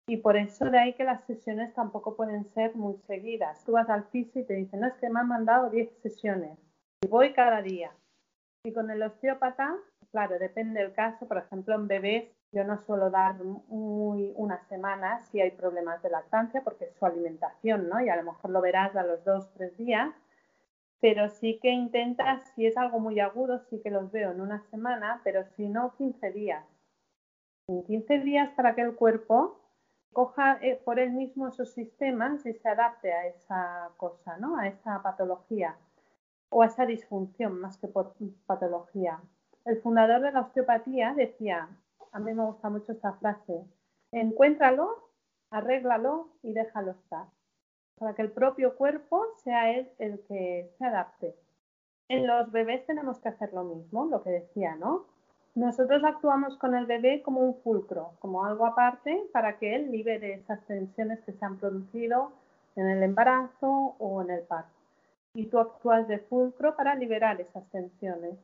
Y 0.08 0.18
por 0.18 0.36
eso 0.36 0.70
de 0.70 0.78
ahí 0.78 0.94
que 0.94 1.04
las 1.04 1.24
sesiones 1.24 1.74
tampoco 1.74 2.16
pueden 2.16 2.44
ser 2.54 2.74
muy 2.74 2.96
seguidas. 3.06 3.64
Tú 3.64 3.72
vas 3.72 3.88
al 3.90 4.04
fisio 4.04 4.40
y 4.40 4.44
te 4.44 4.54
dicen, 4.54 4.80
no, 4.80 4.86
es 4.86 4.94
que 4.94 5.10
me 5.10 5.20
han 5.20 5.28
mandado 5.28 5.68
10 5.68 5.90
sesiones 6.00 6.58
y 7.02 7.08
voy 7.08 7.32
cada 7.32 7.60
día. 7.60 7.90
Y 8.64 8.72
con 8.72 8.90
el 8.90 9.02
osteópata, 9.02 9.76
claro, 10.10 10.38
depende 10.38 10.80
del 10.80 10.92
caso. 10.92 11.26
Por 11.26 11.38
ejemplo, 11.38 11.74
en 11.74 11.88
bebés 11.88 12.35
yo 12.56 12.64
no 12.64 12.78
suelo 12.86 13.10
dar 13.10 13.36
muy 13.44 14.32
unas 14.34 14.66
semanas 14.68 15.28
si 15.28 15.42
hay 15.42 15.50
problemas 15.50 16.02
de 16.02 16.08
lactancia 16.08 16.62
porque 16.64 16.86
es 16.86 16.94
su 16.96 17.04
alimentación, 17.04 17.90
¿no? 17.90 18.00
Y 18.00 18.08
a 18.08 18.16
lo 18.16 18.22
mejor 18.22 18.50
lo 18.50 18.62
verás 18.62 18.96
a 18.96 19.02
los 19.02 19.22
dos, 19.24 19.52
tres 19.52 19.76
días, 19.76 20.14
pero 21.00 21.28
sí 21.28 21.58
que 21.60 21.68
intentas, 21.68 22.50
si 22.54 22.64
es 22.64 22.78
algo 22.78 22.98
muy 22.98 23.20
agudo, 23.20 23.58
sí 23.68 23.82
que 23.82 23.90
los 23.90 24.10
veo 24.10 24.30
en 24.30 24.40
una 24.40 24.62
semana, 24.70 25.20
pero 25.22 25.44
si 25.54 25.68
no, 25.68 25.94
15 25.98 26.32
días. 26.32 26.64
En 27.68 27.84
15 27.84 28.20
días 28.20 28.50
para 28.56 28.74
que 28.74 28.80
el 28.80 28.94
cuerpo 28.94 29.60
coja 30.14 30.58
eh, 30.62 30.80
por 30.82 30.98
él 30.98 31.10
mismo 31.10 31.48
esos 31.48 31.74
sistemas 31.74 32.46
y 32.46 32.54
se 32.54 32.68
adapte 32.70 33.12
a 33.12 33.26
esa 33.26 33.90
cosa, 33.98 34.38
¿no? 34.38 34.56
A 34.56 34.66
esa 34.66 35.02
patología 35.02 35.76
o 36.48 36.62
a 36.62 36.66
esa 36.66 36.86
disfunción 36.86 37.60
más 37.60 37.76
que 37.76 37.88
patología. 38.46 39.20
El 39.66 39.76
fundador 39.82 40.22
de 40.22 40.32
la 40.32 40.40
osteopatía 40.40 41.12
decía, 41.12 41.68
a 42.16 42.18
mí 42.18 42.32
me 42.32 42.44
gusta 42.44 42.70
mucho 42.70 42.92
esta 42.92 43.12
frase, 43.14 43.64
encuéntralo, 44.10 45.10
arréglalo 45.50 46.30
y 46.42 46.54
déjalo 46.54 46.92
estar, 46.92 47.26
para 47.98 48.14
que 48.14 48.22
el 48.22 48.30
propio 48.30 48.76
cuerpo 48.76 49.26
sea 49.44 49.70
él 49.72 49.90
el 49.98 50.20
que 50.26 50.72
se 50.78 50.84
adapte. 50.84 51.34
En 52.08 52.26
los 52.26 52.50
bebés 52.50 52.86
tenemos 52.86 53.18
que 53.20 53.28
hacer 53.28 53.52
lo 53.52 53.64
mismo, 53.64 54.06
lo 54.06 54.22
que 54.22 54.30
decía, 54.30 54.76
¿no? 54.76 55.04
nosotros 55.56 56.04
actuamos 56.04 56.56
con 56.58 56.74
el 56.74 56.84
bebé 56.84 57.22
como 57.22 57.40
un 57.40 57.54
fulcro, 57.62 58.12
como 58.18 58.44
algo 58.44 58.66
aparte 58.66 59.24
para 59.32 59.58
que 59.58 59.74
él 59.74 59.90
libere 59.90 60.34
esas 60.34 60.62
tensiones 60.66 61.18
que 61.20 61.32
se 61.32 61.44
han 61.44 61.56
producido 61.56 62.30
en 62.76 62.86
el 62.86 63.02
embarazo 63.02 63.96
o 63.98 64.20
en 64.20 64.30
el 64.30 64.42
parto. 64.42 64.70
Y 65.32 65.46
tú 65.46 65.58
actúas 65.58 66.06
de 66.08 66.18
fulcro 66.18 66.76
para 66.76 66.94
liberar 66.94 67.40
esas 67.40 67.64
tensiones. 67.70 68.34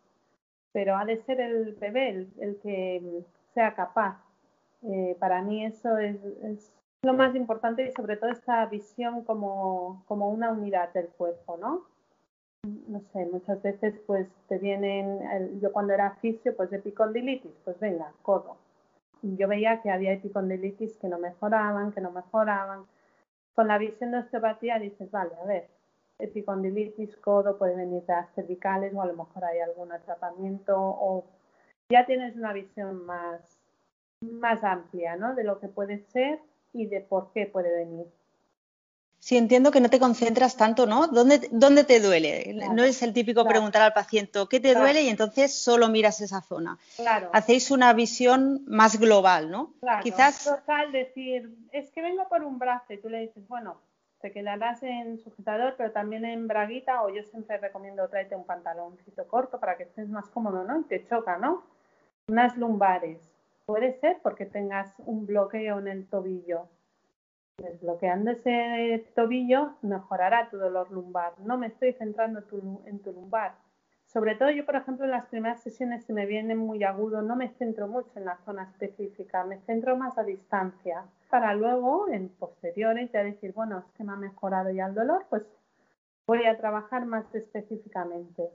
Pero 0.72 0.96
ha 0.96 1.04
de 1.04 1.22
ser 1.24 1.42
el 1.42 1.74
bebé 1.74 2.28
el, 2.38 2.58
que 2.62 3.24
sea 3.54 3.74
capaz. 3.74 4.16
Eh, 4.82 5.16
para 5.20 5.42
mí 5.42 5.64
eso 5.64 5.96
es, 5.98 6.72
lo 7.02 7.14
más 7.14 7.34
importante 7.34 7.86
y 7.86 7.92
sobre 7.92 8.16
todo 8.16 8.30
esta 8.30 8.64
visión 8.66 9.24
como, 9.24 10.04
como 10.06 10.28
una 10.28 10.50
unidad 10.50 10.92
del 10.92 11.08
cuerpo, 11.08 11.56
¿no? 11.56 11.86
no 12.64 13.00
sé, 13.12 13.26
muchas 13.26 13.60
veces 13.60 13.98
pues 14.06 14.28
te 14.48 14.56
vienen, 14.58 15.60
yo 15.60 15.72
cuando 15.72 15.94
era 15.94 16.12
fisio, 16.20 16.56
pues 16.56 16.72
epicondilitis, 16.72 17.50
pues 17.64 17.78
venga, 17.80 18.12
codo. 18.22 18.56
Yo 19.22 19.48
veía 19.48 19.82
que 19.82 19.90
había 19.90 20.12
epicondilitis 20.12 20.96
que 20.98 21.08
no 21.08 21.18
mejoraban, 21.18 21.90
que 21.92 22.00
no 22.00 22.12
mejoraban. 22.12 22.84
Con 23.54 23.66
la 23.66 23.78
visión 23.78 24.12
de 24.12 24.18
osteopatía 24.18 24.78
dices, 24.78 25.10
vale, 25.10 25.32
a 25.42 25.44
ver, 25.44 25.68
epicondilitis, 26.20 27.16
codo, 27.16 27.58
puede 27.58 27.74
venir 27.74 28.02
de 28.02 28.12
las 28.12 28.32
cervicales 28.34 28.94
o 28.94 29.02
a 29.02 29.06
lo 29.06 29.14
mejor 29.14 29.44
hay 29.44 29.58
algún 29.58 29.88
tratamiento 30.04 30.76
o 30.78 31.24
ya 31.92 32.06
tienes 32.06 32.36
una 32.36 32.52
visión 32.52 33.06
más, 33.06 33.40
más 34.20 34.64
amplia, 34.64 35.16
¿no? 35.16 35.34
De 35.34 35.44
lo 35.44 35.60
que 35.60 35.68
puede 35.68 36.04
ser 36.12 36.40
y 36.72 36.86
de 36.86 37.00
por 37.00 37.32
qué 37.32 37.46
puede 37.46 37.72
venir. 37.74 38.06
Sí, 39.18 39.36
entiendo 39.36 39.70
que 39.70 39.80
no 39.80 39.88
te 39.88 40.00
concentras 40.00 40.56
tanto, 40.56 40.84
¿no? 40.84 41.06
¿Dónde, 41.06 41.48
dónde 41.52 41.84
te 41.84 42.00
duele? 42.00 42.56
No 42.72 42.82
es 42.82 43.02
el 43.02 43.12
típico 43.12 43.46
preguntar 43.46 43.80
al 43.82 43.92
paciente 43.92 44.40
qué 44.50 44.58
te 44.58 44.74
duele 44.74 45.02
y 45.02 45.08
entonces 45.08 45.54
solo 45.54 45.88
miras 45.88 46.20
esa 46.20 46.40
zona. 46.40 46.76
Claro. 46.96 47.30
Hacéis 47.32 47.70
una 47.70 47.92
visión 47.92 48.64
más 48.66 48.98
global, 48.98 49.48
¿no? 49.48 49.74
Claro. 49.78 50.02
Quizás. 50.02 50.44
Total, 50.44 50.90
decir, 50.90 51.54
es 51.70 51.88
que 51.92 52.02
vengo 52.02 52.28
por 52.28 52.42
un 52.42 52.58
brazo 52.58 52.94
y 52.94 52.98
tú 52.98 53.08
le 53.08 53.20
dices, 53.20 53.46
bueno, 53.46 53.76
te 54.22 54.32
quedarás 54.32 54.82
en 54.82 55.18
sujetador, 55.18 55.74
pero 55.76 55.92
también 55.92 56.24
en 56.24 56.48
braguita, 56.48 57.02
o 57.02 57.08
yo 57.08 57.22
siempre 57.22 57.58
recomiendo 57.58 58.08
tráete 58.08 58.34
un 58.34 58.44
pantaloncito 58.44 59.28
corto 59.28 59.60
para 59.60 59.76
que 59.76 59.84
estés 59.84 60.08
más 60.08 60.28
cómodo, 60.30 60.64
¿no? 60.64 60.80
Y 60.80 60.84
te 60.84 61.06
choca, 61.06 61.38
¿no? 61.38 61.62
Unas 62.28 62.56
lumbares. 62.56 63.20
Puede 63.66 63.92
ser 64.00 64.18
porque 64.22 64.46
tengas 64.46 64.94
un 64.98 65.26
bloqueo 65.26 65.78
en 65.78 65.88
el 65.88 66.06
tobillo 66.06 66.68
Desbloqueando 67.58 68.30
ese 68.30 69.04
tobillo 69.14 69.76
mejorará 69.82 70.48
tu 70.50 70.56
dolor 70.56 70.90
lumbar. 70.90 71.38
No 71.38 71.58
me 71.58 71.66
estoy 71.68 71.92
centrando 71.92 72.40
en 72.86 72.98
tu 73.00 73.12
lumbar. 73.12 73.54
Sobre 74.06 74.34
todo 74.34 74.50
yo, 74.50 74.64
por 74.66 74.76
ejemplo, 74.76 75.04
en 75.04 75.12
las 75.12 75.26
primeras 75.26 75.62
sesiones 75.62 76.04
si 76.04 76.12
me 76.12 76.26
vienen 76.26 76.58
muy 76.58 76.82
agudo, 76.82 77.22
no 77.22 77.36
me 77.36 77.50
centro 77.50 77.88
mucho 77.88 78.10
en 78.16 78.24
la 78.24 78.38
zona 78.44 78.64
específica, 78.64 79.44
me 79.44 79.58
centro 79.60 79.96
más 79.96 80.18
a 80.18 80.24
distancia. 80.24 81.04
Para 81.30 81.54
luego, 81.54 82.08
en 82.08 82.30
posteriores, 82.30 83.10
ya 83.12 83.22
decir, 83.22 83.52
bueno, 83.52 83.78
es 83.78 83.92
que 83.92 84.04
me 84.04 84.12
ha 84.12 84.16
mejorado 84.16 84.70
ya 84.70 84.86
el 84.86 84.94
dolor, 84.94 85.24
pues 85.30 85.42
voy 86.26 86.44
a 86.44 86.58
trabajar 86.58 87.06
más 87.06 87.34
específicamente. 87.34 88.50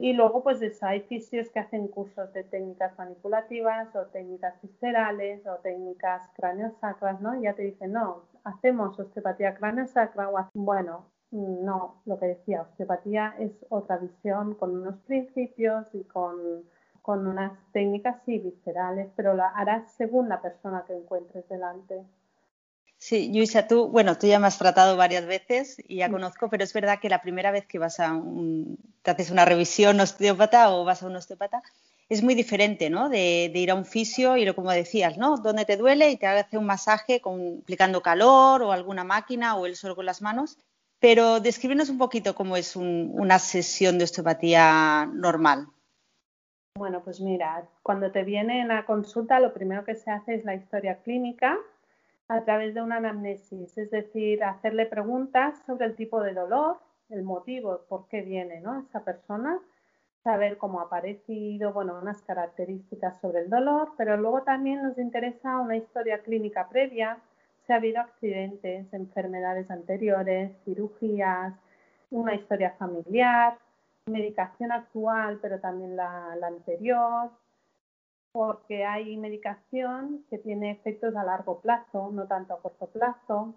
Y 0.00 0.12
luego, 0.12 0.44
pues 0.44 0.60
hay 0.84 1.00
fisios 1.02 1.50
que 1.50 1.58
hacen 1.58 1.88
cursos 1.88 2.32
de 2.32 2.44
técnicas 2.44 2.96
manipulativas 2.96 3.94
o 3.96 4.06
técnicas 4.06 4.54
viscerales 4.62 5.44
o 5.46 5.56
técnicas 5.56 6.22
craneosacras, 6.34 7.20
¿no? 7.20 7.34
Y 7.34 7.42
ya 7.42 7.54
te 7.54 7.62
dicen, 7.62 7.92
no, 7.92 8.22
hacemos 8.44 8.98
osteopatía 8.98 9.56
craneosacra 9.56 10.30
o 10.30 10.48
bueno, 10.54 11.06
no, 11.32 12.00
lo 12.06 12.18
que 12.18 12.26
decía, 12.26 12.62
osteopatía 12.62 13.34
es 13.40 13.52
otra 13.70 13.98
visión 13.98 14.54
con 14.54 14.76
unos 14.78 14.98
principios 15.00 15.92
y 15.92 16.04
con, 16.04 16.64
con 17.02 17.26
unas 17.26 17.52
técnicas, 17.72 18.22
sí, 18.24 18.38
viscerales, 18.38 19.10
pero 19.16 19.34
la 19.34 19.48
harás 19.48 19.92
según 19.96 20.28
la 20.28 20.40
persona 20.40 20.84
que 20.86 20.94
encuentres 20.96 21.48
delante. 21.48 22.04
Sí, 22.98 23.32
Luisa, 23.32 23.68
tú, 23.68 23.88
bueno, 23.88 24.18
tú 24.18 24.26
ya 24.26 24.40
me 24.40 24.48
has 24.48 24.58
tratado 24.58 24.96
varias 24.96 25.24
veces 25.24 25.80
y 25.86 25.98
ya 25.98 26.10
conozco, 26.10 26.50
pero 26.50 26.64
es 26.64 26.72
verdad 26.72 26.98
que 27.00 27.08
la 27.08 27.22
primera 27.22 27.52
vez 27.52 27.64
que 27.64 27.78
vas 27.78 28.00
a 28.00 28.12
un, 28.12 28.76
te 29.02 29.12
haces 29.12 29.30
una 29.30 29.44
revisión 29.44 30.00
osteópata 30.00 30.72
o 30.74 30.84
vas 30.84 31.04
a 31.04 31.06
un 31.06 31.14
osteópata, 31.14 31.62
es 32.08 32.24
muy 32.24 32.34
diferente, 32.34 32.90
¿no? 32.90 33.08
De, 33.08 33.52
ir 33.54 33.70
a 33.70 33.76
un 33.76 33.84
fisio 33.84 34.36
y 34.36 34.44
lo 34.44 34.56
como 34.56 34.72
decías, 34.72 35.16
¿no? 35.16 35.36
Donde 35.36 35.64
te 35.64 35.76
duele 35.76 36.10
y 36.10 36.16
te 36.16 36.26
hace 36.26 36.58
un 36.58 36.66
masaje 36.66 37.20
con, 37.20 37.60
aplicando 37.62 38.02
calor 38.02 38.62
o 38.62 38.72
alguna 38.72 39.04
máquina 39.04 39.56
o 39.56 39.66
él 39.66 39.76
solo 39.76 39.94
con 39.94 40.06
las 40.06 40.20
manos. 40.20 40.58
Pero 40.98 41.38
descríbenos 41.38 41.90
un 41.90 41.98
poquito 41.98 42.34
cómo 42.34 42.56
es 42.56 42.74
una 42.74 43.38
sesión 43.38 43.98
de 43.98 44.04
osteopatía 44.04 45.08
normal. 45.12 45.68
Bueno, 46.76 47.02
pues 47.04 47.20
mira, 47.20 47.68
cuando 47.82 48.10
te 48.10 48.24
viene 48.24 48.66
a 48.72 48.84
consulta, 48.84 49.38
lo 49.38 49.52
primero 49.52 49.84
que 49.84 49.94
se 49.94 50.10
hace 50.10 50.34
es 50.34 50.44
la 50.44 50.56
historia 50.56 50.96
clínica, 51.02 51.56
a 52.28 52.44
través 52.44 52.74
de 52.74 52.82
una 52.82 52.96
anamnesis, 52.96 53.76
es 53.78 53.90
decir, 53.90 54.44
hacerle 54.44 54.84
preguntas 54.86 55.58
sobre 55.66 55.86
el 55.86 55.96
tipo 55.96 56.22
de 56.22 56.34
dolor, 56.34 56.78
el 57.08 57.22
motivo, 57.22 57.80
por 57.88 58.06
qué 58.08 58.20
viene 58.20 58.60
¿no? 58.60 58.80
esa 58.80 59.02
persona, 59.02 59.58
saber 60.22 60.58
cómo 60.58 60.80
ha 60.80 60.84
aparecido, 60.84 61.72
bueno, 61.72 61.98
unas 62.00 62.20
características 62.22 63.18
sobre 63.20 63.40
el 63.40 63.50
dolor, 63.50 63.92
pero 63.96 64.18
luego 64.18 64.42
también 64.42 64.82
nos 64.82 64.98
interesa 64.98 65.58
una 65.58 65.76
historia 65.76 66.18
clínica 66.18 66.68
previa, 66.68 67.18
si 67.66 67.72
ha 67.72 67.76
habido 67.76 68.00
accidentes, 68.00 68.92
enfermedades 68.92 69.70
anteriores, 69.70 70.52
cirugías, 70.64 71.54
una 72.10 72.34
historia 72.34 72.72
familiar, 72.78 73.56
medicación 74.06 74.72
actual, 74.72 75.38
pero 75.40 75.60
también 75.60 75.96
la 75.96 76.36
anterior, 76.42 77.30
porque 78.32 78.84
hay 78.84 79.16
medicación 79.16 80.24
que 80.30 80.38
tiene 80.38 80.70
efectos 80.70 81.16
a 81.16 81.24
largo 81.24 81.60
plazo, 81.60 82.10
no 82.12 82.26
tanto 82.26 82.54
a 82.54 82.60
corto 82.60 82.86
plazo. 82.86 83.54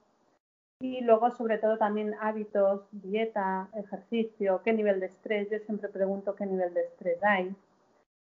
Y 0.79 1.01
luego, 1.01 1.29
sobre 1.31 1.57
todo, 1.60 1.77
también 1.77 2.15
hábitos, 2.19 2.81
dieta, 2.91 3.69
ejercicio, 3.75 4.62
qué 4.63 4.73
nivel 4.73 4.99
de 4.99 5.07
estrés. 5.07 5.49
Yo 5.51 5.60
siempre 5.60 5.89
pregunto 5.89 6.36
qué 6.36 6.45
nivel 6.45 6.73
de 6.73 6.81
estrés 6.81 7.23
hay. 7.23 7.55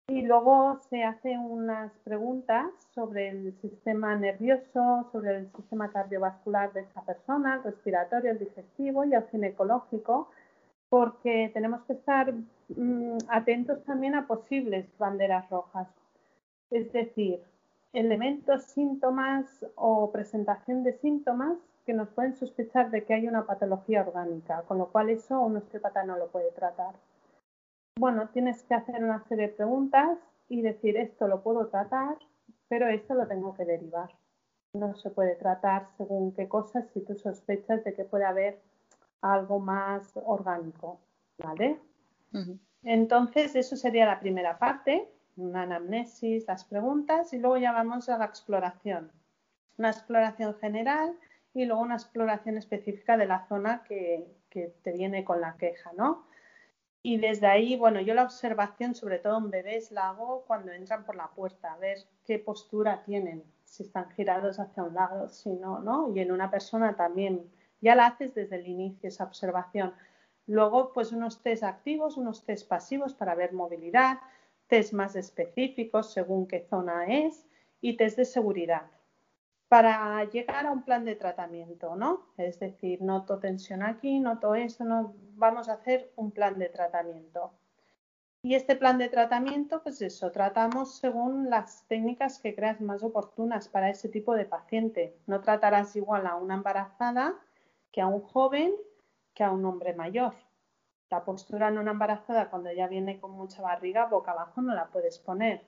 Y 0.08 0.21
luego 0.21 0.79
se 0.89 1.03
hacen 1.03 1.39
unas 1.39 1.91
preguntas 2.03 2.67
sobre 2.93 3.29
el 3.29 3.53
sistema 3.60 4.15
nervioso, 4.15 5.10
sobre 5.12 5.36
el 5.36 5.51
sistema 5.53 5.91
cardiovascular 5.91 6.71
de 6.73 6.81
esa 6.81 7.01
persona, 7.01 7.55
el 7.55 7.63
respiratorio, 7.63 8.31
el 8.31 8.39
digestivo 8.39 9.03
y 9.03 9.15
el 9.15 9.27
ginecológico, 9.29 10.29
porque 10.89 11.49
tenemos 11.53 11.81
que 11.86 11.93
estar 11.93 12.31
mm, 12.69 13.17
atentos 13.29 13.84
también 13.84 14.13
a 14.13 14.27
posibles 14.27 14.86
banderas 14.99 15.49
rojas 15.49 15.88
es 16.71 16.91
decir, 16.91 17.41
elementos, 17.93 18.63
síntomas 18.63 19.65
o 19.75 20.12
presentación 20.12 20.84
de 20.84 20.93
síntomas 20.93 21.58
que 21.86 21.93
nos 21.93 22.10
pueden 22.10 22.36
sospechar 22.36 22.89
de 22.91 23.06
que 23.06 23.13
hay 23.13 23.28
una 23.28 23.45
patología 23.45 24.01
orgánica, 24.01 24.63
con 24.63 24.78
lo 24.78 24.88
cual 24.88 25.10
eso 25.10 25.39
un 25.39 25.58
osteópata 25.58 26.04
no 26.04 26.17
lo 26.17 26.28
puede 26.28 26.51
tratar. 26.51 26.95
Bueno, 27.97 28.30
tienes 28.34 28.63
que 28.63 28.73
hacer 28.73 29.04
una 29.04 29.23
serie 29.25 29.47
de 29.47 29.54
preguntas 29.54 30.17
y 30.49 30.62
decir 30.62 30.97
esto 30.97 31.28
lo 31.28 31.41
puedo 31.41 31.67
tratar, 31.67 32.17
pero 32.67 32.88
esto 32.88 33.13
lo 33.13 33.28
tengo 33.28 33.56
que 33.56 33.65
derivar. 33.65 34.10
No 34.73 34.95
se 34.95 35.10
puede 35.10 35.36
tratar 35.36 35.88
según 35.95 36.34
qué 36.34 36.49
cosas 36.49 36.86
si 36.93 37.01
tú 37.01 37.15
sospechas 37.15 37.84
de 37.84 37.93
que 37.93 38.04
puede 38.04 38.25
haber 38.25 38.60
algo 39.21 39.60
más 39.60 40.12
orgánico, 40.25 40.99
¿vale? 41.38 41.80
Entonces, 42.84 43.56
eso 43.56 43.78
sería 43.78 44.06
la 44.06 44.19
primera 44.19 44.58
parte 44.58 45.08
una 45.38 45.63
anamnesis, 45.63 46.45
las 46.48 46.63
preguntas 46.65 47.34
y 47.34 47.39
luego 47.39 47.58
ya 47.58 47.71
vamos 47.71 48.10
a 48.10 48.17
la 48.17 48.26
exploración. 48.26 49.12
Una 49.78 49.89
exploración 49.89 50.56
general 50.56 51.17
y 51.54 51.65
luego 51.65 51.82
una 51.82 51.95
exploración 51.95 52.58
específica 52.58 53.17
de 53.17 53.26
la 53.26 53.48
zona 53.48 53.84
que, 53.84 54.28
te 54.50 54.93
viene 54.93 55.26
con 55.26 55.41
la 55.41 55.58
queja, 55.58 55.91
¿no? 55.98 56.26
Y 57.02 57.17
desde 57.17 57.48
ahí, 57.48 57.76
bueno, 57.76 58.00
yo 58.00 58.13
la 58.13 58.24
observación, 58.24 58.95
sobre 58.95 59.19
todo 59.19 59.38
en 59.38 59.52
bebés, 59.52 59.91
la 59.91 60.10
hago 60.10 60.45
cuando 60.48 60.71
entran 60.71 61.04
por 61.04 61.17
la 61.17 61.28
puerta, 61.28 61.74
a 61.74 61.78
ver 61.78 61.98
qué 62.24 62.39
postura 62.39 63.04
tienen, 63.04 63.43
si 63.65 63.84
están 63.84 64.10
girados 64.12 64.60
hacia 64.60 64.84
un 64.84 64.93
lado, 64.93 65.28
si 65.28 65.50
no, 65.50 65.80
¿no? 65.80 66.10
Y 66.15 66.21
en 66.21 66.32
una 66.32 66.50
persona 66.50 66.95
también, 66.95 67.52
ya 67.82 67.95
la 67.95 68.08
haces 68.08 68.34
desde 68.34 68.56
el 68.56 68.67
inicio 68.67 69.10
esa 69.10 69.26
observación. 69.26 69.93
Luego, 70.48 70.93
pues 70.93 71.12
unos 71.12 71.43
test 71.43 71.63
activos, 71.63 72.15
unos 72.15 72.45
test 72.45 72.67
pasivos 72.67 73.13
para 73.13 73.36
ver 73.36 73.52
movilidad, 73.52 74.19
test 74.67 74.93
más 74.93 75.15
específicos 75.15 76.13
según 76.13 76.47
qué 76.47 76.65
zona 76.69 77.06
es 77.06 77.45
y 77.82 77.97
test 77.97 78.17
de 78.17 78.25
seguridad 78.25 78.89
para 79.67 80.23
llegar 80.25 80.65
a 80.65 80.71
un 80.71 80.84
plan 80.84 81.06
de 81.06 81.15
tratamiento, 81.15 81.95
¿no? 81.95 82.28
Es 82.38 82.60
decir, 82.60 83.01
noto 83.01 83.39
tensión 83.39 83.84
aquí, 83.84 84.19
noto 84.19 84.56
esto, 84.56 84.84
no, 84.84 85.15
vamos 85.36 85.69
a 85.69 85.73
hacer 85.73 86.12
un 86.15 86.32
plan 86.32 86.60
de 86.60 86.69
tratamiento. 86.69 87.51
Y 88.43 88.54
este 88.54 88.75
plan 88.75 88.99
de 88.99 89.10
tratamiento, 89.10 89.82
pues 89.82 90.01
eso, 90.04 90.32
tratamos 90.32 90.99
según 90.99 91.49
las 91.49 91.88
técnicas 91.88 92.38
que 92.38 92.54
creas 92.54 92.80
más 92.80 93.01
oportunas 93.01 93.67
para 93.67 93.89
ese 93.89 94.08
tipo 94.08 94.36
de 94.36 94.45
paciente. 94.45 95.17
No 95.25 95.41
tratarás 95.41 95.95
igual 95.95 96.28
a 96.28 96.36
una 96.36 96.54
embarazada 96.54 97.34
que 97.91 98.01
a 98.01 98.08
un 98.08 98.21
joven 98.21 98.71
que 99.34 99.43
a 99.43 99.51
un 99.51 99.65
hombre 99.65 99.93
mayor. 99.95 100.36
La 101.10 101.24
postura 101.24 101.68
en 101.68 101.78
una 101.78 101.91
embarazada 101.91 102.50
cuando 102.50 102.72
ya 102.72 102.88
viene 102.88 103.20
con 103.20 103.32
mucha 103.32 103.62
barriga, 103.62 104.06
boca 104.06 104.32
abajo 104.32 104.62
no 104.62 104.74
la 104.74 104.88
puedes 104.88 105.20
poner. 105.20 105.62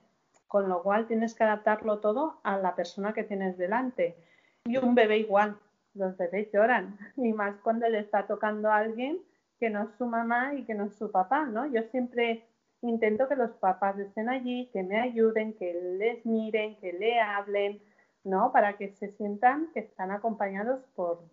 Con 0.48 0.68
lo 0.70 0.82
cual 0.82 1.08
tienes 1.08 1.36
que 1.36 1.44
adaptarlo 1.44 2.00
todo 2.00 2.40
a 2.44 2.58
la 2.58 2.76
persona 2.76 3.14
que 3.14 3.24
tienes 3.24 3.58
delante. 3.58 4.18
Y 4.66 4.78
un 4.78 4.96
bebé 4.96 5.20
igual. 5.20 5.58
Los 5.94 6.18
bebés 6.18 6.52
lloran. 6.52 6.98
Y 7.18 7.34
más 7.34 7.56
cuando 7.62 7.88
le 7.88 8.00
está 8.00 8.26
tocando 8.26 8.70
a 8.70 8.78
alguien 8.78 9.22
que 9.60 9.70
no 9.70 9.84
es 9.84 9.92
su 9.98 10.06
mamá 10.06 10.54
y 10.54 10.64
que 10.66 10.76
no 10.76 10.86
es 10.86 10.96
su 10.96 11.12
papá, 11.12 11.46
¿no? 11.46 11.66
Yo 11.66 11.82
siempre 11.84 12.48
intento 12.82 13.28
que 13.28 13.36
los 13.36 13.52
papás 13.52 13.98
estén 14.00 14.30
allí, 14.30 14.70
que 14.72 14.84
me 14.84 15.00
ayuden, 15.00 15.54
que 15.54 15.74
les 15.74 16.26
miren, 16.26 16.78
que 16.80 16.94
le 16.94 17.20
hablen, 17.20 17.82
¿no? 18.24 18.52
Para 18.52 18.78
que 18.78 18.90
se 18.90 19.10
sientan 19.10 19.72
que 19.74 19.80
están 19.80 20.12
acompañados 20.12 20.86
por, 20.96 21.24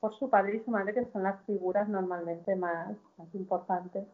por 0.00 0.14
su 0.18 0.28
padre 0.30 0.56
y 0.56 0.64
su 0.64 0.70
madre, 0.70 0.94
que 0.94 1.04
son 1.12 1.22
las 1.22 1.42
figuras 1.44 1.88
normalmente 1.88 2.54
más, 2.56 2.96
más 3.16 3.34
importantes. 3.34 4.06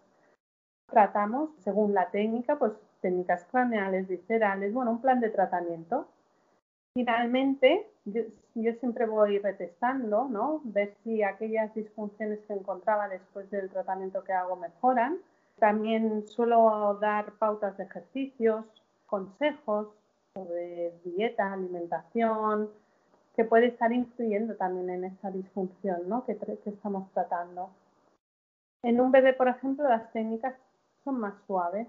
Tratamos, 0.88 1.50
según 1.58 1.94
la 1.94 2.10
técnica, 2.10 2.58
pues 2.58 2.72
técnicas 3.00 3.44
craneales, 3.50 4.08
viscerales, 4.08 4.72
bueno, 4.72 4.92
un 4.92 5.00
plan 5.00 5.20
de 5.20 5.30
tratamiento. 5.30 6.06
Finalmente, 6.94 7.86
yo, 8.04 8.22
yo, 8.54 8.72
siempre 8.74 9.06
voy 9.06 9.38
retestando, 9.38 10.28
¿no? 10.28 10.60
Ver 10.64 10.94
si 11.02 11.22
aquellas 11.22 11.74
disfunciones 11.74 12.40
que 12.46 12.52
encontraba 12.52 13.08
después 13.08 13.50
del 13.50 13.70
tratamiento 13.70 14.22
que 14.24 14.32
hago 14.32 14.56
mejoran 14.56 15.18
también 15.62 16.26
suelo 16.26 16.98
dar 17.00 17.34
pautas 17.34 17.76
de 17.76 17.84
ejercicios, 17.84 18.64
consejos 19.06 19.88
sobre 20.34 20.92
dieta, 21.04 21.52
alimentación, 21.52 22.68
que 23.34 23.44
puede 23.44 23.66
estar 23.66 23.92
influyendo 23.92 24.54
también 24.56 24.90
en 24.90 25.04
esa 25.04 25.30
disfunción 25.30 26.08
¿no? 26.08 26.24
que, 26.24 26.36
que 26.36 26.70
estamos 26.70 27.10
tratando. 27.12 27.70
En 28.82 29.00
un 29.00 29.12
bebé, 29.12 29.32
por 29.32 29.48
ejemplo, 29.48 29.88
las 29.88 30.12
técnicas 30.12 30.54
son 31.04 31.20
más 31.20 31.34
suaves 31.46 31.88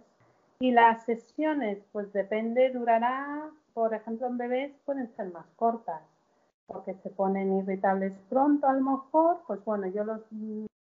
y 0.60 0.72
las 0.72 1.04
sesiones, 1.04 1.80
pues 1.92 2.14
depende, 2.14 2.70
durará, 2.70 3.50
por 3.74 3.94
ejemplo, 3.94 4.28
en 4.28 4.38
bebés 4.38 4.72
pueden 4.86 5.14
ser 5.16 5.32
más 5.32 5.46
cortas 5.56 6.02
porque 6.68 6.94
se 6.96 7.10
ponen 7.10 7.58
irritables 7.58 8.18
pronto 8.30 8.68
a 8.68 8.74
lo 8.74 8.82
mejor, 8.82 9.42
pues 9.48 9.64
bueno, 9.66 9.88
yo 9.88 10.04
los 10.04 10.22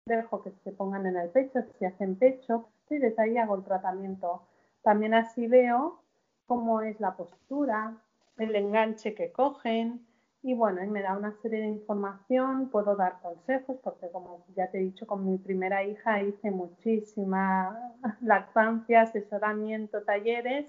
dejo 0.07 0.43
que 0.43 0.53
se 0.63 0.73
pongan 0.73 1.07
en 1.07 1.17
el 1.17 1.31
pecho, 1.31 1.61
si 1.79 1.85
hacen 1.85 2.17
pecho, 2.17 2.69
y 2.91 2.99
desde 2.99 3.23
ahí 3.23 3.39
hago 3.39 3.57
el 3.57 3.65
tratamiento. 3.65 4.43
También 4.83 5.15
así 5.15 5.47
veo 5.47 6.01
cómo 6.47 6.83
es 6.83 7.01
la 7.01 7.17
postura, 7.17 7.97
el 8.37 8.55
enganche 8.55 9.15
que 9.15 9.33
cogen 9.33 10.07
y 10.45 10.53
bueno, 10.53 10.85
y 10.85 10.89
me 10.89 11.01
da 11.01 11.17
una 11.17 11.35
serie 11.41 11.63
de 11.63 11.69
información, 11.69 12.69
puedo 12.69 12.95
dar 12.97 13.19
consejos 13.23 13.79
porque 13.83 14.11
como 14.13 14.45
ya 14.55 14.71
te 14.71 14.77
he 14.77 14.83
dicho, 14.83 15.07
con 15.07 15.27
mi 15.27 15.39
primera 15.39 15.83
hija 15.83 16.23
hice 16.23 16.51
muchísima 16.51 17.95
lactancia, 18.21 19.01
asesoramiento, 19.01 20.03
talleres, 20.03 20.67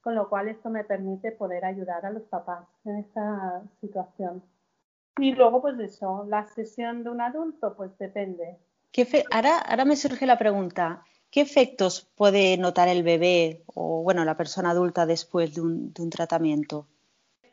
con 0.00 0.16
lo 0.16 0.28
cual 0.28 0.48
esto 0.48 0.68
me 0.68 0.82
permite 0.82 1.30
poder 1.30 1.64
ayudar 1.64 2.04
a 2.04 2.10
los 2.10 2.24
papás 2.24 2.66
en 2.84 2.96
esta 2.96 3.62
situación. 3.80 4.42
Y 5.18 5.30
luego, 5.30 5.62
pues 5.62 5.78
eso, 5.78 6.26
la 6.28 6.48
sesión 6.48 7.04
de 7.04 7.10
un 7.10 7.20
adulto, 7.20 7.76
pues 7.76 7.96
depende. 7.98 8.58
ahora, 9.30 9.58
ahora 9.58 9.84
me 9.84 9.94
surge 9.94 10.26
la 10.26 10.38
pregunta, 10.38 11.04
¿qué 11.30 11.40
efectos 11.40 12.10
puede 12.16 12.58
notar 12.58 12.88
el 12.88 13.04
bebé 13.04 13.62
o, 13.66 14.02
bueno, 14.02 14.24
la 14.24 14.36
persona 14.36 14.70
adulta 14.70 15.06
después 15.06 15.54
de 15.54 15.60
un, 15.60 15.92
de 15.92 16.02
un 16.02 16.10
tratamiento? 16.10 16.88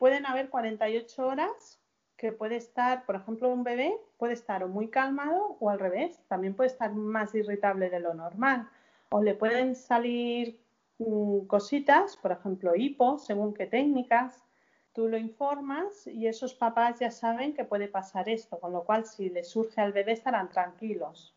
Pueden 0.02 0.26
haber 0.26 0.50
48 0.50 1.28
horas 1.28 1.80
que 2.18 2.32
puede 2.32 2.56
estar, 2.56 3.06
por 3.06 3.14
ejemplo, 3.14 3.50
un 3.50 3.64
bebé 3.64 3.96
puede 4.18 4.34
estar 4.34 4.66
muy 4.66 4.88
calmado 4.88 5.58
o 5.60 5.70
al 5.70 5.78
revés, 5.78 6.20
también 6.28 6.56
puede 6.56 6.72
estar 6.72 6.92
más 6.92 7.36
irritable 7.36 7.92
de 7.92 8.00
lo 8.00 8.16
normal. 8.16 8.68
O 9.12 9.22
le 9.22 9.36
pueden 9.36 9.76
salir 9.76 10.60
mmm, 10.98 11.42
cositas, 11.46 12.18
por 12.18 12.32
ejemplo, 12.32 12.76
hipo, 12.76 13.20
según 13.20 13.54
qué 13.54 13.68
técnicas, 13.68 14.44
tú 14.92 15.08
lo 15.08 15.20
informas 15.20 16.08
y 16.08 16.26
esos 16.26 16.56
papás 16.56 17.00
ya 17.00 17.12
saben 17.12 17.54
que 17.54 17.64
puede 17.64 17.88
pasar 17.88 18.28
esto, 18.28 18.60
con 18.60 18.74
lo 18.74 18.84
cual 18.84 19.06
si 19.06 19.30
le 19.30 19.44
surge 19.44 19.82
al 19.82 19.94
bebé 19.94 20.14
estarán 20.14 20.50
tranquilos. 20.50 21.36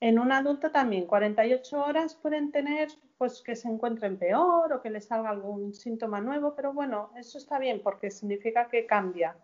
En 0.00 0.18
un 0.18 0.32
adulto 0.32 0.72
también, 0.72 1.06
48 1.06 1.84
horas 1.84 2.16
pueden 2.16 2.50
tener 2.50 2.88
pues 3.18 3.42
que 3.42 3.56
se 3.56 3.68
encuentren 3.68 4.18
peor 4.18 4.72
o 4.72 4.82
que 4.82 4.90
les 4.90 5.06
salga 5.06 5.30
algún 5.30 5.72
síntoma 5.74 6.20
nuevo, 6.20 6.54
pero 6.54 6.72
bueno, 6.72 7.10
eso 7.16 7.38
está 7.38 7.58
bien 7.58 7.80
porque 7.82 8.10
significa 8.10 8.68
que 8.68 8.86
cambia. 8.86 9.36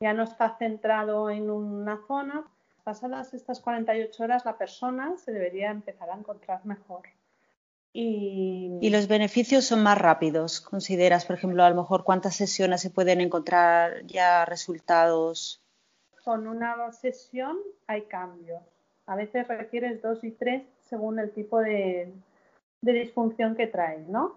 Ya 0.00 0.12
no 0.12 0.24
está 0.24 0.56
centrado 0.58 1.30
en 1.30 1.50
una 1.50 2.00
zona. 2.06 2.44
Pasadas 2.82 3.32
estas 3.34 3.60
48 3.60 4.24
horas 4.24 4.44
la 4.44 4.58
persona 4.58 5.16
se 5.16 5.32
debería 5.32 5.70
empezar 5.70 6.10
a 6.10 6.16
encontrar 6.16 6.64
mejor. 6.66 7.02
Y... 7.92 8.78
y, 8.80 8.90
los 8.90 9.06
beneficios 9.06 9.66
son 9.66 9.82
más 9.82 9.98
rápidos. 9.98 10.60
¿Consideras, 10.60 11.26
por 11.26 11.36
ejemplo, 11.36 11.62
a 11.62 11.70
lo 11.70 11.76
mejor 11.76 12.04
cuántas 12.04 12.34
sesiones 12.34 12.80
se 12.80 12.90
pueden 12.90 13.20
encontrar 13.20 14.04
ya 14.06 14.46
resultados? 14.46 15.60
Con 16.24 16.48
una 16.48 16.90
sesión 16.92 17.58
hay 17.86 18.02
cambios. 18.02 18.62
A 19.06 19.14
veces 19.14 19.46
requieres 19.46 20.00
dos 20.00 20.24
y 20.24 20.30
tres 20.30 20.62
según 20.80 21.18
el 21.18 21.32
tipo 21.32 21.60
de, 21.60 22.12
de 22.82 22.92
disfunción 22.92 23.54
que 23.54 23.66
traes, 23.66 24.06
¿no? 24.08 24.34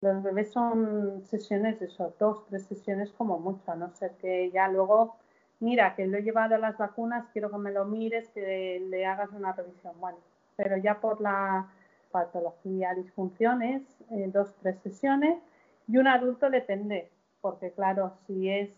Los 0.00 0.22
bebés 0.22 0.50
son 0.52 1.22
sesiones 1.26 1.82
eso, 1.82 2.14
dos, 2.18 2.46
tres 2.48 2.64
sesiones 2.64 3.12
como 3.12 3.38
mucho, 3.38 3.70
a 3.70 3.76
no 3.76 3.90
ser 3.90 4.12
que 4.12 4.50
ya 4.50 4.68
luego, 4.68 5.16
mira, 5.58 5.94
que 5.94 6.06
lo 6.06 6.16
he 6.16 6.22
llevado 6.22 6.54
a 6.54 6.58
las 6.58 6.78
vacunas, 6.78 7.26
quiero 7.32 7.50
que 7.50 7.58
me 7.58 7.72
lo 7.72 7.84
mires, 7.84 8.28
que 8.30 8.80
le 8.88 9.04
hagas 9.04 9.30
una 9.32 9.52
revisión. 9.52 9.92
Bueno, 10.00 10.18
pero 10.56 10.78
ya 10.78 11.00
por 11.00 11.20
la 11.20 11.68
patología, 12.10 12.94
disfunciones, 12.94 13.82
eh, 14.10 14.30
dos, 14.32 14.54
tres 14.62 14.78
sesiones 14.82 15.38
y 15.86 15.98
un 15.98 16.06
adulto 16.06 16.48
depende, 16.48 17.10
porque 17.40 17.72
claro, 17.72 18.12
si 18.26 18.48
es 18.48 18.70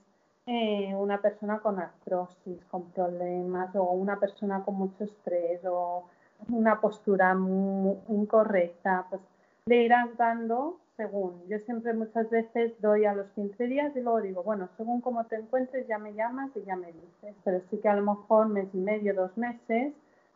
eh, 0.47 0.93
una 0.95 1.21
persona 1.21 1.61
con 1.61 1.79
artrosis, 1.79 2.65
con 2.65 2.91
problemas 2.91 3.75
o 3.77 3.85
una 3.93 4.19
persona 4.19 4.65
con 4.65 4.75
mucho 4.75 5.05
estrés 5.05 5.61
o 5.65 6.09
una 6.49 6.81
postura 6.81 7.35
muy 7.35 7.97
incorrecta, 8.09 9.07
pues 9.11 9.21
le 9.67 9.85
irás 9.85 10.17
dando 10.17 10.81
según. 10.97 11.43
Yo 11.49 11.59
siempre 11.61 11.93
muchas 11.95 12.29
veces 12.31 12.73
doy 12.81 13.05
a 13.05 13.15
los 13.15 13.27
15 13.35 13.67
días 13.67 13.93
y 13.97 14.01
luego 14.01 14.21
digo, 14.21 14.43
bueno, 14.43 14.69
según 14.77 15.01
cómo 15.01 15.25
te 15.25 15.37
encuentres 15.37 15.87
ya 15.89 15.99
me 15.99 16.15
llamas 16.15 16.51
y 16.57 16.65
ya 16.65 16.77
me 16.77 16.89
dices, 16.89 17.35
pero 17.45 17.61
sí 17.71 17.79
que 17.79 17.89
a 17.89 17.95
lo 17.95 18.03
mejor 18.03 18.49
mes 18.49 18.69
y 18.73 18.79
medio, 18.79 19.15
dos 19.15 19.37
meses, 19.37 19.93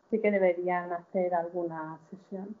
sí 0.09 0.19
que 0.19 0.31
deberían 0.31 0.91
hacer 0.91 1.33
alguna 1.35 1.99
sesión. 2.09 2.55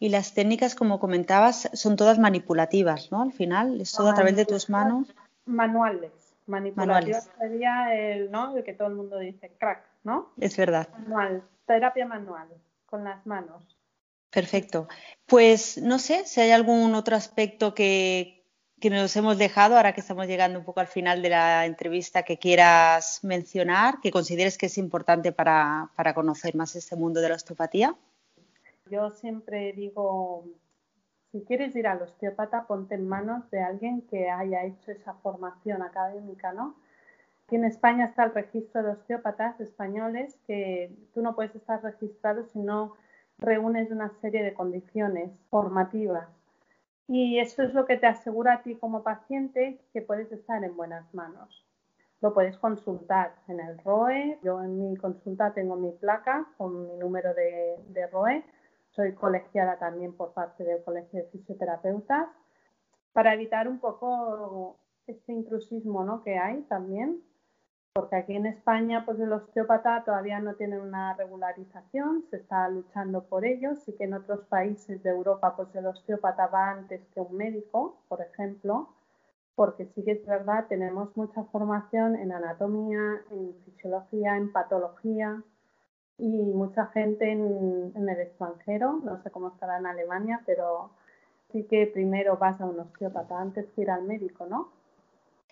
Y 0.00 0.10
las 0.10 0.34
técnicas, 0.34 0.74
como 0.74 1.00
comentabas, 1.00 1.70
son 1.72 1.96
todas 1.96 2.18
manipulativas, 2.18 3.10
¿no? 3.10 3.22
Al 3.22 3.32
final, 3.32 3.80
es 3.80 3.92
todo 3.92 4.10
a 4.10 4.14
través 4.14 4.36
de 4.36 4.44
tus 4.44 4.70
manos. 4.70 5.12
Manuales. 5.44 6.12
Manipulativas 6.46 7.28
sería 7.38 7.94
el, 7.94 8.30
¿no? 8.30 8.56
el 8.56 8.64
que 8.64 8.72
todo 8.72 8.88
el 8.88 8.94
mundo 8.94 9.18
dice, 9.18 9.52
crack, 9.58 9.82
¿no? 10.04 10.30
Es 10.38 10.56
verdad. 10.56 10.88
Manual, 10.92 11.42
terapia 11.66 12.06
manual, 12.06 12.48
con 12.88 13.04
las 13.04 13.24
manos. 13.26 13.62
Perfecto. 14.30 14.88
Pues 15.26 15.78
no 15.78 15.98
sé 15.98 16.26
si 16.26 16.40
hay 16.40 16.50
algún 16.50 16.94
otro 16.94 17.16
aspecto 17.16 17.74
que, 17.74 18.44
que 18.80 18.90
nos 18.90 19.14
hemos 19.16 19.38
dejado 19.38 19.76
ahora 19.76 19.92
que 19.92 20.00
estamos 20.00 20.26
llegando 20.26 20.58
un 20.58 20.64
poco 20.64 20.80
al 20.80 20.86
final 20.86 21.22
de 21.22 21.30
la 21.30 21.66
entrevista 21.66 22.22
que 22.22 22.38
quieras 22.38 23.20
mencionar, 23.22 24.00
que 24.00 24.10
consideres 24.10 24.58
que 24.58 24.66
es 24.66 24.78
importante 24.78 25.32
para, 25.32 25.90
para 25.96 26.14
conocer 26.14 26.54
más 26.54 26.76
este 26.76 26.96
mundo 26.96 27.20
de 27.20 27.28
la 27.28 27.34
osteopatía. 27.36 27.94
Yo 28.90 29.10
siempre 29.10 29.72
digo, 29.72 30.44
si 31.32 31.42
quieres 31.42 31.74
ir 31.76 31.86
al 31.86 32.02
osteópata, 32.02 32.66
ponte 32.66 32.94
en 32.94 33.06
manos 33.06 33.50
de 33.50 33.60
alguien 33.60 34.02
que 34.02 34.30
haya 34.30 34.64
hecho 34.64 34.92
esa 34.92 35.14
formación 35.14 35.82
académica, 35.82 36.52
¿no? 36.52 36.76
Aquí 37.48 37.56
en 37.56 37.64
España 37.64 38.04
está 38.04 38.24
el 38.24 38.34
registro 38.34 38.82
de 38.82 38.90
osteópatas 38.90 39.58
españoles 39.58 40.38
que 40.46 40.94
tú 41.14 41.22
no 41.22 41.34
puedes 41.34 41.54
estar 41.54 41.82
registrado 41.82 42.44
si 42.44 42.58
no 42.58 42.92
reúnes 43.38 43.90
una 43.90 44.10
serie 44.20 44.44
de 44.44 44.52
condiciones 44.52 45.30
formativas. 45.48 46.28
Y 47.06 47.38
eso 47.38 47.62
es 47.62 47.72
lo 47.72 47.86
que 47.86 47.96
te 47.96 48.06
asegura 48.06 48.52
a 48.52 48.62
ti 48.62 48.74
como 48.74 49.02
paciente 49.02 49.80
que 49.94 50.02
puedes 50.02 50.30
estar 50.30 50.62
en 50.62 50.76
buenas 50.76 51.14
manos. 51.14 51.64
Lo 52.20 52.34
puedes 52.34 52.58
consultar 52.58 53.32
en 53.48 53.60
el 53.60 53.78
ROE. 53.78 54.38
Yo 54.42 54.62
en 54.62 54.78
mi 54.78 54.98
consulta 54.98 55.54
tengo 55.54 55.74
mi 55.76 55.92
placa 55.92 56.46
con 56.58 56.86
mi 56.86 56.98
número 56.98 57.32
de, 57.32 57.78
de 57.88 58.06
ROE 58.08 58.44
soy 58.90 59.14
colegiada 59.14 59.78
también 59.78 60.12
por 60.12 60.34
parte 60.34 60.64
del 60.64 60.84
Colegio 60.84 61.20
de 61.20 61.28
Fisioterapeutas, 61.30 62.28
para 63.14 63.32
evitar 63.32 63.68
un 63.68 63.78
poco 63.78 64.76
este 65.06 65.32
intrusismo 65.32 66.04
¿no? 66.04 66.22
que 66.22 66.36
hay 66.36 66.60
también, 66.62 67.22
porque 67.98 68.14
aquí 68.14 68.36
en 68.36 68.46
España 68.46 69.02
pues 69.04 69.18
el 69.18 69.32
osteópata 69.32 70.04
todavía 70.04 70.38
no 70.38 70.54
tiene 70.54 70.78
una 70.78 71.14
regularización, 71.14 72.22
se 72.30 72.36
está 72.36 72.68
luchando 72.68 73.24
por 73.24 73.44
ello, 73.44 73.74
sí 73.74 73.92
que 73.98 74.04
en 74.04 74.14
otros 74.14 74.46
países 74.46 75.02
de 75.02 75.10
Europa 75.10 75.56
pues 75.56 75.74
el 75.74 75.84
osteópata 75.84 76.46
va 76.46 76.70
antes 76.70 77.00
que 77.12 77.20
un 77.20 77.36
médico, 77.36 77.98
por 78.06 78.20
ejemplo, 78.20 78.90
porque 79.56 79.86
sí 79.86 80.04
que 80.04 80.12
es 80.12 80.24
verdad, 80.24 80.66
tenemos 80.68 81.16
mucha 81.16 81.42
formación 81.46 82.14
en 82.14 82.30
anatomía, 82.30 83.20
en 83.32 83.56
fisiología, 83.64 84.36
en 84.36 84.52
patología, 84.52 85.42
y 86.18 86.28
mucha 86.28 86.86
gente 86.86 87.32
en, 87.32 87.90
en 87.96 88.08
el 88.08 88.20
extranjero, 88.20 89.00
no 89.02 89.20
sé 89.24 89.32
cómo 89.32 89.48
estará 89.48 89.76
en 89.76 89.86
Alemania, 89.86 90.40
pero 90.46 90.92
sí 91.50 91.64
que 91.64 91.88
primero 91.88 92.36
vas 92.36 92.60
a 92.60 92.64
un 92.64 92.78
osteópata 92.78 93.40
antes 93.40 93.66
que 93.74 93.80
ir 93.80 93.90
al 93.90 94.04
médico, 94.04 94.46
¿no? 94.46 94.77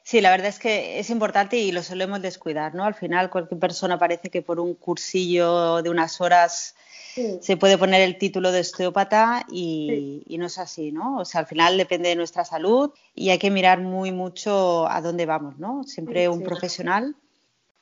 Sí, 0.06 0.20
la 0.20 0.30
verdad 0.30 0.46
es 0.46 0.60
que 0.60 1.00
es 1.00 1.10
importante 1.10 1.56
y 1.56 1.72
lo 1.72 1.82
solemos 1.82 2.22
descuidar, 2.22 2.76
¿no? 2.76 2.84
Al 2.84 2.94
final 2.94 3.28
cualquier 3.28 3.58
persona 3.58 3.98
parece 3.98 4.30
que 4.30 4.40
por 4.40 4.60
un 4.60 4.74
cursillo 4.74 5.82
de 5.82 5.90
unas 5.90 6.20
horas 6.20 6.76
sí. 7.12 7.40
se 7.42 7.56
puede 7.56 7.76
poner 7.76 8.02
el 8.02 8.16
título 8.16 8.52
de 8.52 8.60
osteópata 8.60 9.44
y, 9.50 9.88
sí. 9.90 10.32
y, 10.32 10.38
no 10.38 10.46
es 10.46 10.58
así, 10.58 10.92
¿no? 10.92 11.18
O 11.18 11.24
sea, 11.24 11.40
al 11.40 11.48
final 11.48 11.76
depende 11.76 12.10
de 12.10 12.14
nuestra 12.14 12.44
salud 12.44 12.92
y 13.16 13.30
hay 13.30 13.38
que 13.40 13.50
mirar 13.50 13.80
muy 13.80 14.12
mucho 14.12 14.88
a 14.88 15.00
dónde 15.00 15.26
vamos, 15.26 15.58
¿no? 15.58 15.82
Siempre 15.82 16.22
sí, 16.22 16.28
un 16.28 16.44
profesional. 16.44 17.16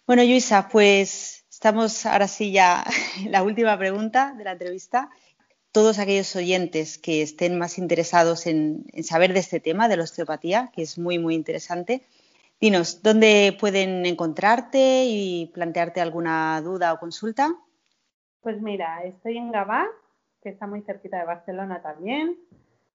Bueno, 0.06 0.22
Luisa, 0.22 0.70
pues 0.72 1.44
estamos 1.50 2.06
ahora 2.06 2.26
sí 2.26 2.52
ya 2.52 2.86
la 3.28 3.42
última 3.42 3.76
pregunta 3.76 4.32
de 4.32 4.44
la 4.44 4.52
entrevista 4.52 5.10
todos 5.74 5.98
aquellos 5.98 6.36
oyentes 6.36 6.98
que 6.98 7.20
estén 7.20 7.58
más 7.58 7.78
interesados 7.78 8.46
en, 8.46 8.84
saber 9.02 9.32
de 9.32 9.40
este 9.40 9.58
tema, 9.58 9.88
de 9.88 9.96
la 9.96 10.04
osteopatía, 10.04 10.70
que 10.72 10.82
es 10.82 10.98
muy, 10.98 11.18
muy 11.18 11.34
interesante, 11.34 12.02
dinos, 12.60 13.02
¿dónde 13.02 13.56
pueden 13.58 14.06
encontrarte 14.06 15.02
y 15.06 15.50
plantearte 15.52 16.00
alguna 16.00 16.60
duda 16.62 16.92
o 16.92 17.00
consulta? 17.00 17.56
Pues 18.40 18.62
mira, 18.62 19.02
estoy 19.02 19.36
en 19.36 19.50
Gabá, 19.50 19.88
que 20.44 20.50
está 20.50 20.68
muy 20.68 20.82
cerquita 20.82 21.18
de 21.18 21.24
Barcelona 21.24 21.82
también, 21.82 22.38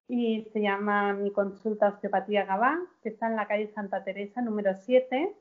y 0.08 0.48
se 0.50 0.62
llama 0.62 1.12
mi 1.12 1.30
consulta 1.32 1.88
osteopatía 1.88 2.46
Gabá, 2.46 2.80
que 3.02 3.10
está 3.10 3.26
en 3.26 3.36
la 3.36 3.46
calle 3.46 3.70
Santa 3.74 4.02
Teresa, 4.04 4.40
número 4.40 4.74
7. 4.74 5.36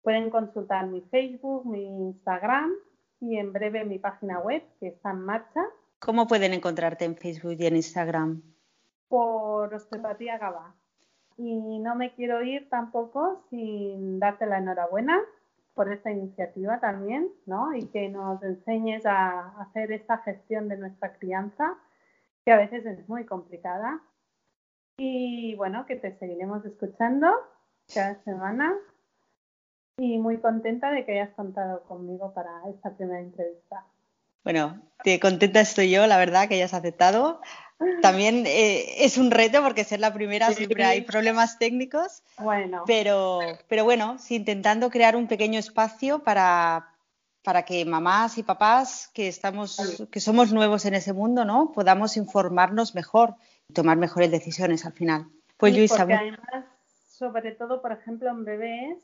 Pueden 0.00 0.30
consultar 0.30 0.86
mi 0.86 1.02
Facebook, 1.02 1.66
mi 1.66 1.84
Instagram 1.84 2.72
y 3.20 3.36
en 3.36 3.52
breve 3.52 3.84
mi 3.84 3.98
página 3.98 4.38
web, 4.38 4.62
que 4.80 4.88
está 4.88 5.10
en 5.10 5.20
marcha 5.20 5.60
¿Cómo 5.98 6.28
pueden 6.28 6.54
encontrarte 6.54 7.04
en 7.04 7.16
Facebook 7.16 7.56
y 7.58 7.66
en 7.66 7.76
Instagram? 7.76 8.42
Por 9.08 9.74
Osteopatía 9.74 10.38
Gaba. 10.38 10.74
Y 11.36 11.78
no 11.80 11.94
me 11.96 12.14
quiero 12.14 12.42
ir 12.42 12.68
tampoco 12.68 13.44
sin 13.50 14.18
darte 14.18 14.46
la 14.46 14.58
enhorabuena 14.58 15.20
por 15.74 15.92
esta 15.92 16.10
iniciativa 16.10 16.80
también, 16.80 17.30
¿no? 17.46 17.74
Y 17.74 17.86
que 17.86 18.08
nos 18.08 18.42
enseñes 18.42 19.06
a 19.06 19.60
hacer 19.60 19.92
esta 19.92 20.18
gestión 20.18 20.68
de 20.68 20.76
nuestra 20.76 21.12
crianza, 21.14 21.76
que 22.44 22.52
a 22.52 22.56
veces 22.56 22.84
es 22.86 23.08
muy 23.08 23.24
complicada. 23.24 24.00
Y 24.96 25.54
bueno, 25.56 25.86
que 25.86 25.96
te 25.96 26.16
seguiremos 26.18 26.64
escuchando 26.64 27.28
cada 27.92 28.22
semana. 28.24 28.74
Y 29.98 30.18
muy 30.18 30.38
contenta 30.38 30.90
de 30.90 31.04
que 31.04 31.20
hayas 31.20 31.34
contado 31.34 31.82
conmigo 31.84 32.32
para 32.34 32.68
esta 32.68 32.96
primera 32.96 33.20
entrevista. 33.20 33.84
Bueno, 34.48 34.80
te 35.04 35.20
contenta 35.20 35.60
estoy 35.60 35.90
yo, 35.90 36.06
la 36.06 36.16
verdad, 36.16 36.48
que 36.48 36.54
hayas 36.54 36.72
aceptado. 36.72 37.42
También 38.00 38.46
eh, 38.46 39.04
es 39.04 39.18
un 39.18 39.30
reto 39.30 39.62
porque 39.62 39.84
ser 39.84 40.00
la 40.00 40.14
primera 40.14 40.50
siempre 40.52 40.84
hay 40.84 41.02
problemas 41.02 41.58
técnicos. 41.58 42.22
Bueno. 42.38 42.82
Pero, 42.86 43.40
pero 43.68 43.84
bueno, 43.84 44.16
sí, 44.18 44.36
intentando 44.36 44.88
crear 44.88 45.16
un 45.16 45.28
pequeño 45.28 45.58
espacio 45.58 46.20
para, 46.20 46.94
para 47.42 47.66
que 47.66 47.84
mamás 47.84 48.38
y 48.38 48.42
papás 48.42 49.10
que 49.12 49.28
estamos, 49.28 50.06
que 50.10 50.18
somos 50.18 50.50
nuevos 50.50 50.86
en 50.86 50.94
ese 50.94 51.12
mundo, 51.12 51.44
¿no? 51.44 51.70
Podamos 51.72 52.16
informarnos 52.16 52.94
mejor 52.94 53.34
y 53.68 53.74
tomar 53.74 53.98
mejores 53.98 54.30
decisiones 54.30 54.86
al 54.86 54.94
final. 54.94 55.26
Pues 55.58 55.74
sí, 55.74 55.80
Luisa. 55.80 56.06
Porque 56.06 56.14
además, 56.14 56.64
sobre 57.06 57.52
todo, 57.52 57.82
por 57.82 57.92
ejemplo, 57.92 58.30
en 58.30 58.46
bebés, 58.46 58.96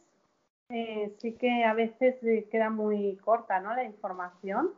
eh, 0.71 1.15
sí 1.21 1.33
que 1.33 1.65
a 1.65 1.75
veces 1.75 2.15
queda 2.51 2.71
muy 2.71 3.17
corta, 3.17 3.61
¿no? 3.61 3.75
La 3.75 3.85
información 3.85 4.71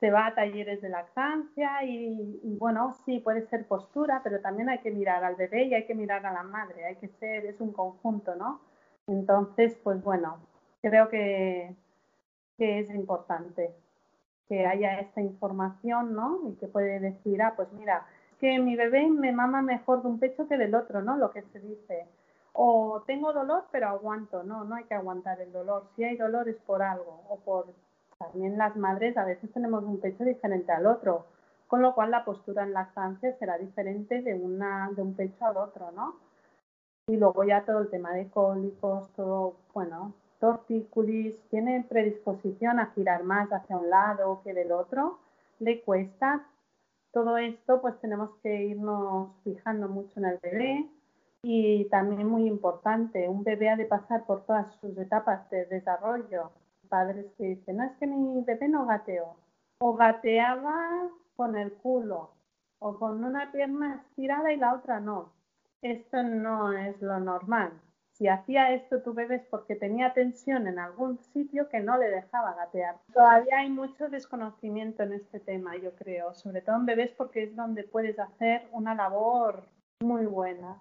se 0.00 0.10
va 0.10 0.28
a 0.28 0.34
talleres 0.34 0.80
de 0.80 0.88
lactancia 0.88 1.84
y, 1.84 2.40
bueno, 2.58 2.94
sí, 3.04 3.20
puede 3.20 3.46
ser 3.48 3.68
postura, 3.68 4.22
pero 4.24 4.40
también 4.40 4.70
hay 4.70 4.78
que 4.78 4.90
mirar 4.90 5.22
al 5.22 5.36
bebé 5.36 5.64
y 5.64 5.74
hay 5.74 5.86
que 5.86 5.94
mirar 5.94 6.24
a 6.24 6.32
la 6.32 6.42
madre, 6.42 6.86
hay 6.86 6.96
que 6.96 7.08
ser, 7.08 7.44
es 7.44 7.60
un 7.60 7.72
conjunto, 7.72 8.34
¿no? 8.34 8.62
Entonces, 9.06 9.78
pues 9.84 10.02
bueno, 10.02 10.38
creo 10.80 11.10
que, 11.10 11.76
que 12.56 12.78
es 12.80 12.90
importante 12.94 13.74
que 14.48 14.66
haya 14.66 15.00
esta 15.00 15.20
información, 15.20 16.14
¿no? 16.14 16.40
Y 16.48 16.54
que 16.56 16.66
puede 16.66 16.98
decir, 16.98 17.42
ah, 17.42 17.52
pues 17.54 17.70
mira, 17.72 18.06
que 18.40 18.58
mi 18.58 18.76
bebé 18.76 19.06
me 19.10 19.32
mama 19.32 19.60
mejor 19.60 20.02
de 20.02 20.08
un 20.08 20.18
pecho 20.18 20.48
que 20.48 20.56
del 20.56 20.74
otro, 20.74 21.02
¿no? 21.02 21.18
Lo 21.18 21.30
que 21.30 21.42
se 21.42 21.60
dice. 21.60 22.06
O 22.54 23.02
tengo 23.06 23.32
dolor, 23.34 23.66
pero 23.70 23.88
aguanto, 23.88 24.42
no, 24.42 24.64
no 24.64 24.76
hay 24.76 24.84
que 24.84 24.94
aguantar 24.94 25.40
el 25.42 25.52
dolor. 25.52 25.88
Si 25.94 26.04
hay 26.04 26.16
dolor 26.16 26.48
es 26.48 26.56
por 26.56 26.82
algo, 26.82 27.22
o 27.28 27.38
por 27.38 27.66
también 28.20 28.58
las 28.58 28.76
madres 28.76 29.16
a 29.16 29.24
veces 29.24 29.50
tenemos 29.50 29.82
un 29.82 29.98
pecho 29.98 30.24
diferente 30.24 30.70
al 30.70 30.86
otro, 30.86 31.24
con 31.66 31.80
lo 31.80 31.94
cual 31.94 32.10
la 32.10 32.24
postura 32.24 32.64
en 32.64 32.74
lactancia 32.74 33.34
será 33.38 33.56
diferente 33.56 34.20
de, 34.20 34.34
una, 34.34 34.90
de 34.94 35.00
un 35.00 35.14
pecho 35.14 35.46
al 35.46 35.56
otro, 35.56 35.90
¿no? 35.92 36.16
Y 37.06 37.16
luego 37.16 37.44
ya 37.44 37.64
todo 37.64 37.78
el 37.78 37.88
tema 37.88 38.12
de 38.12 38.28
cólicos, 38.28 39.10
todo, 39.16 39.54
bueno, 39.72 40.12
tortícolis, 40.38 41.34
tiene 41.48 41.84
predisposición 41.88 42.78
a 42.78 42.92
girar 42.94 43.24
más 43.24 43.48
hacia 43.50 43.78
un 43.78 43.88
lado 43.88 44.42
que 44.44 44.52
del 44.52 44.70
otro, 44.70 45.18
le 45.58 45.80
cuesta. 45.80 46.46
Todo 47.12 47.38
esto 47.38 47.80
pues 47.80 47.98
tenemos 48.00 48.30
que 48.42 48.64
irnos 48.64 49.30
fijando 49.44 49.88
mucho 49.88 50.20
en 50.20 50.26
el 50.26 50.38
bebé 50.42 50.90
y 51.42 51.86
también 51.86 52.28
muy 52.28 52.46
importante, 52.46 53.28
un 53.28 53.42
bebé 53.44 53.70
ha 53.70 53.76
de 53.76 53.86
pasar 53.86 54.26
por 54.26 54.44
todas 54.44 54.72
sus 54.80 54.96
etapas 54.98 55.48
de 55.48 55.64
desarrollo 55.64 56.50
padres 56.90 57.26
que 57.38 57.44
dicen, 57.44 57.78
no, 57.78 57.84
es 57.84 57.92
que 57.92 58.06
mi 58.06 58.42
bebé 58.44 58.68
no 58.68 58.84
gateó. 58.84 59.36
O 59.78 59.94
gateaba 59.94 61.08
con 61.36 61.56
el 61.56 61.72
culo, 61.72 62.32
o 62.80 62.98
con 62.98 63.24
una 63.24 63.50
pierna 63.50 64.02
estirada 64.04 64.52
y 64.52 64.58
la 64.58 64.74
otra 64.74 65.00
no. 65.00 65.32
Esto 65.80 66.22
no 66.22 66.74
es 66.74 67.00
lo 67.00 67.18
normal. 67.18 67.72
Si 68.12 68.28
hacía 68.28 68.74
esto 68.74 69.00
tu 69.00 69.14
bebé 69.14 69.36
es 69.36 69.46
porque 69.46 69.76
tenía 69.76 70.12
tensión 70.12 70.66
en 70.66 70.78
algún 70.78 71.16
sitio 71.32 71.70
que 71.70 71.80
no 71.80 71.96
le 71.96 72.10
dejaba 72.10 72.54
gatear. 72.54 72.96
Todavía 73.14 73.60
hay 73.60 73.70
mucho 73.70 74.10
desconocimiento 74.10 75.04
en 75.04 75.14
este 75.14 75.40
tema, 75.40 75.78
yo 75.78 75.94
creo, 75.94 76.34
sobre 76.34 76.60
todo 76.60 76.76
en 76.76 76.84
bebés 76.84 77.12
porque 77.12 77.44
es 77.44 77.56
donde 77.56 77.84
puedes 77.84 78.18
hacer 78.18 78.68
una 78.72 78.94
labor 78.94 79.62
muy 80.02 80.26
buena. 80.26 80.76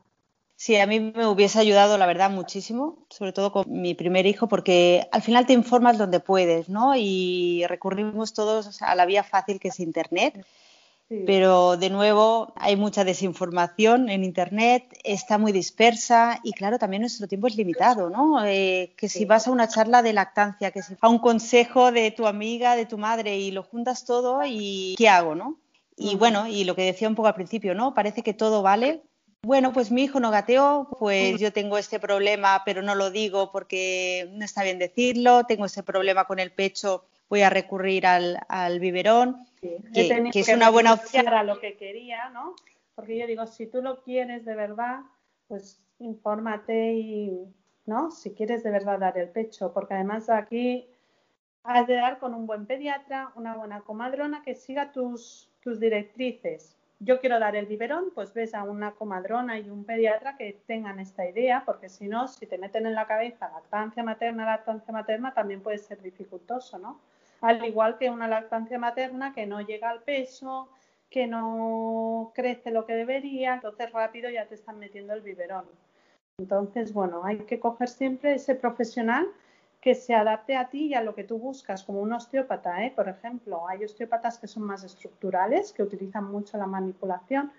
Sí, 0.61 0.75
a 0.75 0.85
mí 0.85 0.99
me 0.99 1.25
hubiese 1.25 1.57
ayudado, 1.57 1.97
la 1.97 2.05
verdad, 2.05 2.29
muchísimo, 2.29 2.97
sobre 3.09 3.31
todo 3.31 3.53
con 3.53 3.63
mi 3.81 3.93
primer 3.93 4.25
hijo, 4.25 4.49
porque 4.49 5.07
al 5.13 5.21
final 5.21 5.45
te 5.45 5.53
informas 5.53 5.97
donde 5.97 6.19
puedes, 6.19 6.67
¿no? 6.67 6.97
Y 6.97 7.63
recurrimos 7.69 8.33
todos 8.33 8.81
a 8.81 8.93
la 8.93 9.05
vía 9.05 9.23
fácil 9.23 9.57
que 9.57 9.69
es 9.69 9.79
Internet. 9.79 10.45
Sí. 11.07 11.23
Pero 11.25 11.77
de 11.77 11.89
nuevo 11.89 12.51
hay 12.57 12.75
mucha 12.75 13.05
desinformación 13.05 14.09
en 14.09 14.25
Internet, 14.25 14.99
está 15.05 15.37
muy 15.37 15.53
dispersa 15.53 16.41
y 16.43 16.51
claro, 16.51 16.77
también 16.77 17.03
nuestro 17.03 17.29
tiempo 17.29 17.47
es 17.47 17.55
limitado, 17.55 18.09
¿no? 18.09 18.45
Eh, 18.45 18.91
que 18.97 19.07
si 19.07 19.23
vas 19.23 19.47
a 19.47 19.51
una 19.51 19.69
charla 19.69 20.01
de 20.01 20.11
lactancia, 20.11 20.71
que 20.71 20.83
si 20.83 20.93
a 20.99 21.07
un 21.07 21.19
consejo 21.19 21.93
de 21.93 22.11
tu 22.11 22.27
amiga, 22.27 22.75
de 22.75 22.85
tu 22.85 22.97
madre 22.97 23.37
y 23.37 23.51
lo 23.51 23.63
juntas 23.63 24.03
todo 24.03 24.41
y 24.45 24.95
¿qué 24.97 25.07
hago, 25.07 25.35
no? 25.35 25.55
Y 25.95 26.17
bueno, 26.17 26.47
y 26.47 26.65
lo 26.65 26.75
que 26.75 26.83
decía 26.83 27.07
un 27.07 27.15
poco 27.15 27.29
al 27.29 27.35
principio, 27.35 27.73
¿no? 27.75 27.93
Parece 27.93 28.23
que 28.23 28.33
todo 28.33 28.61
vale, 28.61 29.03
bueno, 29.41 29.71
pues 29.71 29.91
mi 29.91 30.03
hijo 30.03 30.19
no 30.19 30.31
gateó, 30.31 30.87
pues 30.99 31.39
yo 31.39 31.53
tengo 31.53 31.77
este 31.77 31.99
problema, 31.99 32.61
pero 32.65 32.81
no 32.81 32.95
lo 32.95 33.09
digo 33.09 33.51
porque 33.51 34.29
no 34.33 34.43
está 34.43 34.63
bien 34.63 34.79
decirlo, 34.79 35.45
tengo 35.45 35.65
ese 35.65 35.81
problema 35.81 36.25
con 36.25 36.39
el 36.39 36.51
pecho, 36.51 37.05
voy 37.29 37.41
a 37.41 37.49
recurrir 37.49 38.05
al, 38.05 38.39
al 38.49 38.79
biberón, 38.79 39.45
sí. 39.61 39.77
que, 39.93 40.29
que, 40.31 40.39
es 40.41 40.49
una 40.49 40.69
buena 40.69 40.93
opción. 40.93 41.27
a 41.29 41.43
lo 41.43 41.59
que 41.59 41.77
quería, 41.77 42.29
¿no? 42.29 42.55
Porque 42.95 43.17
yo 43.17 43.27
digo, 43.27 43.47
si 43.47 43.65
tú 43.67 43.81
lo 43.81 44.01
quieres 44.01 44.43
de 44.43 44.55
verdad, 44.55 44.99
pues 45.47 45.79
infórmate 45.99 46.93
y, 46.95 47.47
¿no? 47.85 48.11
Si 48.11 48.31
quieres 48.33 48.63
de 48.63 48.71
verdad 48.71 48.99
dar 48.99 49.17
el 49.17 49.29
pecho, 49.29 49.71
porque 49.73 49.93
además 49.93 50.29
aquí 50.29 50.85
has 51.63 51.87
de 51.87 51.95
dar 51.95 52.19
con 52.19 52.33
un 52.33 52.45
buen 52.45 52.65
pediatra, 52.65 53.31
una 53.35 53.55
buena 53.55 53.81
comadrona 53.81 54.43
que 54.43 54.55
siga 54.55 54.91
tus, 54.91 55.49
tus 55.61 55.79
directrices 55.79 56.75
yo 56.99 57.19
quiero 57.19 57.39
dar 57.39 57.55
el 57.55 57.65
biberón, 57.65 58.11
pues 58.13 58.33
ves 58.33 58.53
a 58.53 58.63
una 58.63 58.91
comadrona 58.91 59.57
y 59.57 59.69
un 59.69 59.85
pediatra 59.85 60.35
que 60.35 60.61
tengan 60.67 60.99
esta 60.99 61.27
idea, 61.27 61.63
porque 61.65 61.87
si 61.87 62.07
no, 62.07 62.27
si 62.27 62.45
te 62.45 62.57
meten 62.57 62.85
en 62.85 62.93
la 62.93 63.07
cabeza 63.07 63.49
lactancia 63.49 64.03
materna, 64.03 64.45
lactancia 64.45 64.93
materna, 64.93 65.33
también 65.33 65.61
puede 65.61 65.77
ser 65.77 66.01
dificultoso, 66.01 66.77
¿no? 66.77 66.99
Al 67.41 67.63
igual 67.63 67.97
que 67.97 68.09
una 68.09 68.27
lactancia 68.27 68.77
materna 68.77 69.33
que 69.33 69.45
no 69.45 69.61
llega 69.61 69.89
al 69.89 70.03
peso, 70.03 70.69
que 71.09 71.25
no 71.25 72.31
crece 72.35 72.69
lo 72.69 72.85
que 72.85 72.95
debería, 72.95 73.55
entonces 73.55 73.91
rápido 73.93 74.29
ya 74.29 74.45
te 74.45 74.55
están 74.55 74.77
metiendo 74.77 75.13
el 75.13 75.21
biberón. 75.21 75.65
Entonces, 76.37 76.93
bueno, 76.93 77.23
hay 77.23 77.37
que 77.39 77.59
coger 77.59 77.87
siempre 77.87 78.33
ese 78.33 78.55
profesional 78.55 79.25
que 79.81 79.95
se 79.95 80.13
adapte 80.13 80.55
a 80.57 80.69
ti 80.69 80.87
y 80.87 80.93
a 80.93 81.01
lo 81.01 81.15
que 81.15 81.23
tú 81.23 81.37
buscas, 81.37 81.83
como 81.83 82.01
un 82.01 82.11
osteópata, 82.11 82.83
¿eh? 82.83 82.91
por 82.95 83.07
ejemplo. 83.07 83.67
Hay 83.67 83.83
osteópatas 83.83 84.37
que 84.37 84.47
son 84.47 84.63
más 84.63 84.83
estructurales, 84.83 85.71
que 85.71 85.83
utilizan 85.83 86.29
mucho 86.29 86.57
la 86.57 86.67
manipulación. 86.67 87.51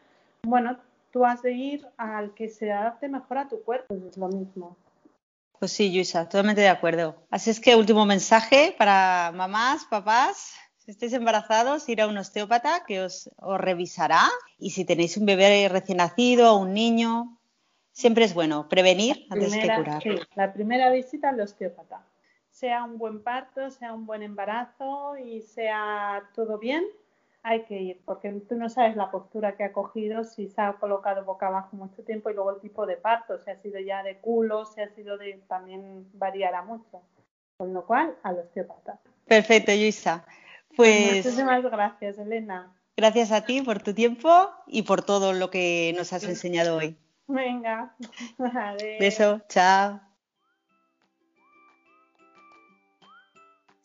Bueno, 0.42 0.78
tú 1.10 1.24
has 1.24 1.42
de 1.42 1.52
ir 1.52 1.86
al 1.96 2.34
que 2.34 2.48
se 2.48 2.70
adapte 2.72 3.08
mejor 3.08 3.38
a 3.38 3.48
tu 3.48 3.62
cuerpo, 3.62 3.94
es 4.08 4.16
lo 4.16 4.28
mismo. 4.28 4.76
Pues 5.58 5.72
sí, 5.72 5.92
Luisa, 5.92 6.24
totalmente 6.24 6.62
de 6.62 6.68
acuerdo. 6.68 7.16
Así 7.30 7.50
es 7.50 7.60
que 7.60 7.76
último 7.76 8.06
mensaje 8.06 8.74
para 8.78 9.30
mamás, 9.34 9.84
papás. 9.84 10.54
Si 10.78 10.90
estáis 10.90 11.12
embarazados, 11.12 11.86
ir 11.90 12.00
a 12.00 12.06
un 12.06 12.16
osteópata 12.16 12.84
que 12.86 13.02
os, 13.02 13.30
revisará 13.58 14.22
y 14.58 14.70
si 14.70 14.86
tenéis 14.86 15.18
un 15.18 15.26
bebé 15.26 15.68
recién 15.68 15.98
nacido 15.98 16.54
o 16.54 16.58
un 16.58 16.72
niño, 16.72 17.38
siempre 17.92 18.24
es 18.24 18.32
bueno 18.32 18.68
prevenir 18.70 19.26
antes 19.28 19.52
que 19.54 19.74
curar. 19.74 20.02
Sí, 20.02 20.16
la 20.34 20.52
primera 20.52 20.90
visita 20.90 21.28
al 21.28 21.40
osteópata. 21.40 22.06
Sea 22.60 22.84
un 22.84 22.98
buen 22.98 23.22
parto, 23.22 23.70
sea 23.70 23.94
un 23.94 24.04
buen 24.04 24.22
embarazo 24.22 25.16
y 25.16 25.40
sea 25.40 26.28
todo 26.34 26.58
bien, 26.58 26.84
hay 27.42 27.62
que 27.64 27.80
ir, 27.80 28.00
porque 28.04 28.30
tú 28.46 28.54
no 28.56 28.68
sabes 28.68 28.96
la 28.96 29.10
postura 29.10 29.56
que 29.56 29.64
ha 29.64 29.72
cogido, 29.72 30.24
si 30.24 30.46
se 30.46 30.60
ha 30.60 30.74
colocado 30.74 31.24
boca 31.24 31.46
abajo 31.46 31.74
mucho 31.74 32.02
tiempo 32.02 32.28
y 32.28 32.34
luego 32.34 32.50
el 32.50 32.60
tipo 32.60 32.84
de 32.84 32.98
parto, 32.98 33.38
si 33.38 33.50
ha 33.50 33.56
sido 33.56 33.80
ya 33.80 34.02
de 34.02 34.18
culo, 34.18 34.66
si 34.66 34.82
ha 34.82 34.90
sido 34.90 35.16
de, 35.16 35.40
también 35.48 36.06
variará 36.12 36.62
mucho. 36.62 37.00
Con 37.56 37.72
lo 37.72 37.86
cual, 37.86 38.14
al 38.22 38.40
osteópata. 38.40 38.98
Perfecto, 39.24 39.72
Luisa. 39.72 40.26
Pues. 40.76 41.24
Muchísimas 41.24 41.62
gracias, 41.62 42.18
Elena. 42.18 42.76
Gracias 42.94 43.32
a 43.32 43.46
ti 43.46 43.62
por 43.62 43.82
tu 43.82 43.94
tiempo 43.94 44.50
y 44.66 44.82
por 44.82 45.02
todo 45.02 45.32
lo 45.32 45.48
que 45.48 45.94
nos 45.96 46.12
has 46.12 46.24
enseñado 46.24 46.76
hoy. 46.76 46.94
Venga. 47.26 47.96
Beso, 49.00 49.40
chao. 49.48 50.09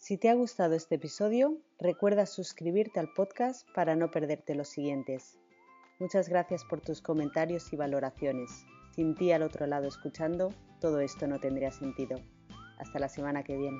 Si 0.05 0.19
te 0.19 0.29
ha 0.29 0.35
gustado 0.35 0.75
este 0.75 0.93
episodio, 0.93 1.57
recuerda 1.79 2.27
suscribirte 2.27 2.99
al 2.99 3.11
podcast 3.11 3.67
para 3.73 3.95
no 3.95 4.11
perderte 4.11 4.53
los 4.53 4.67
siguientes. 4.67 5.39
Muchas 5.97 6.29
gracias 6.29 6.63
por 6.63 6.79
tus 6.79 7.01
comentarios 7.01 7.73
y 7.73 7.75
valoraciones. 7.75 8.67
Sin 8.91 9.15
ti 9.15 9.31
al 9.31 9.41
otro 9.41 9.65
lado 9.65 9.87
escuchando, 9.87 10.53
todo 10.79 10.99
esto 10.99 11.25
no 11.25 11.39
tendría 11.39 11.71
sentido. 11.71 12.19
Hasta 12.77 12.99
la 12.99 13.09
semana 13.09 13.43
que 13.43 13.57
viene. 13.57 13.79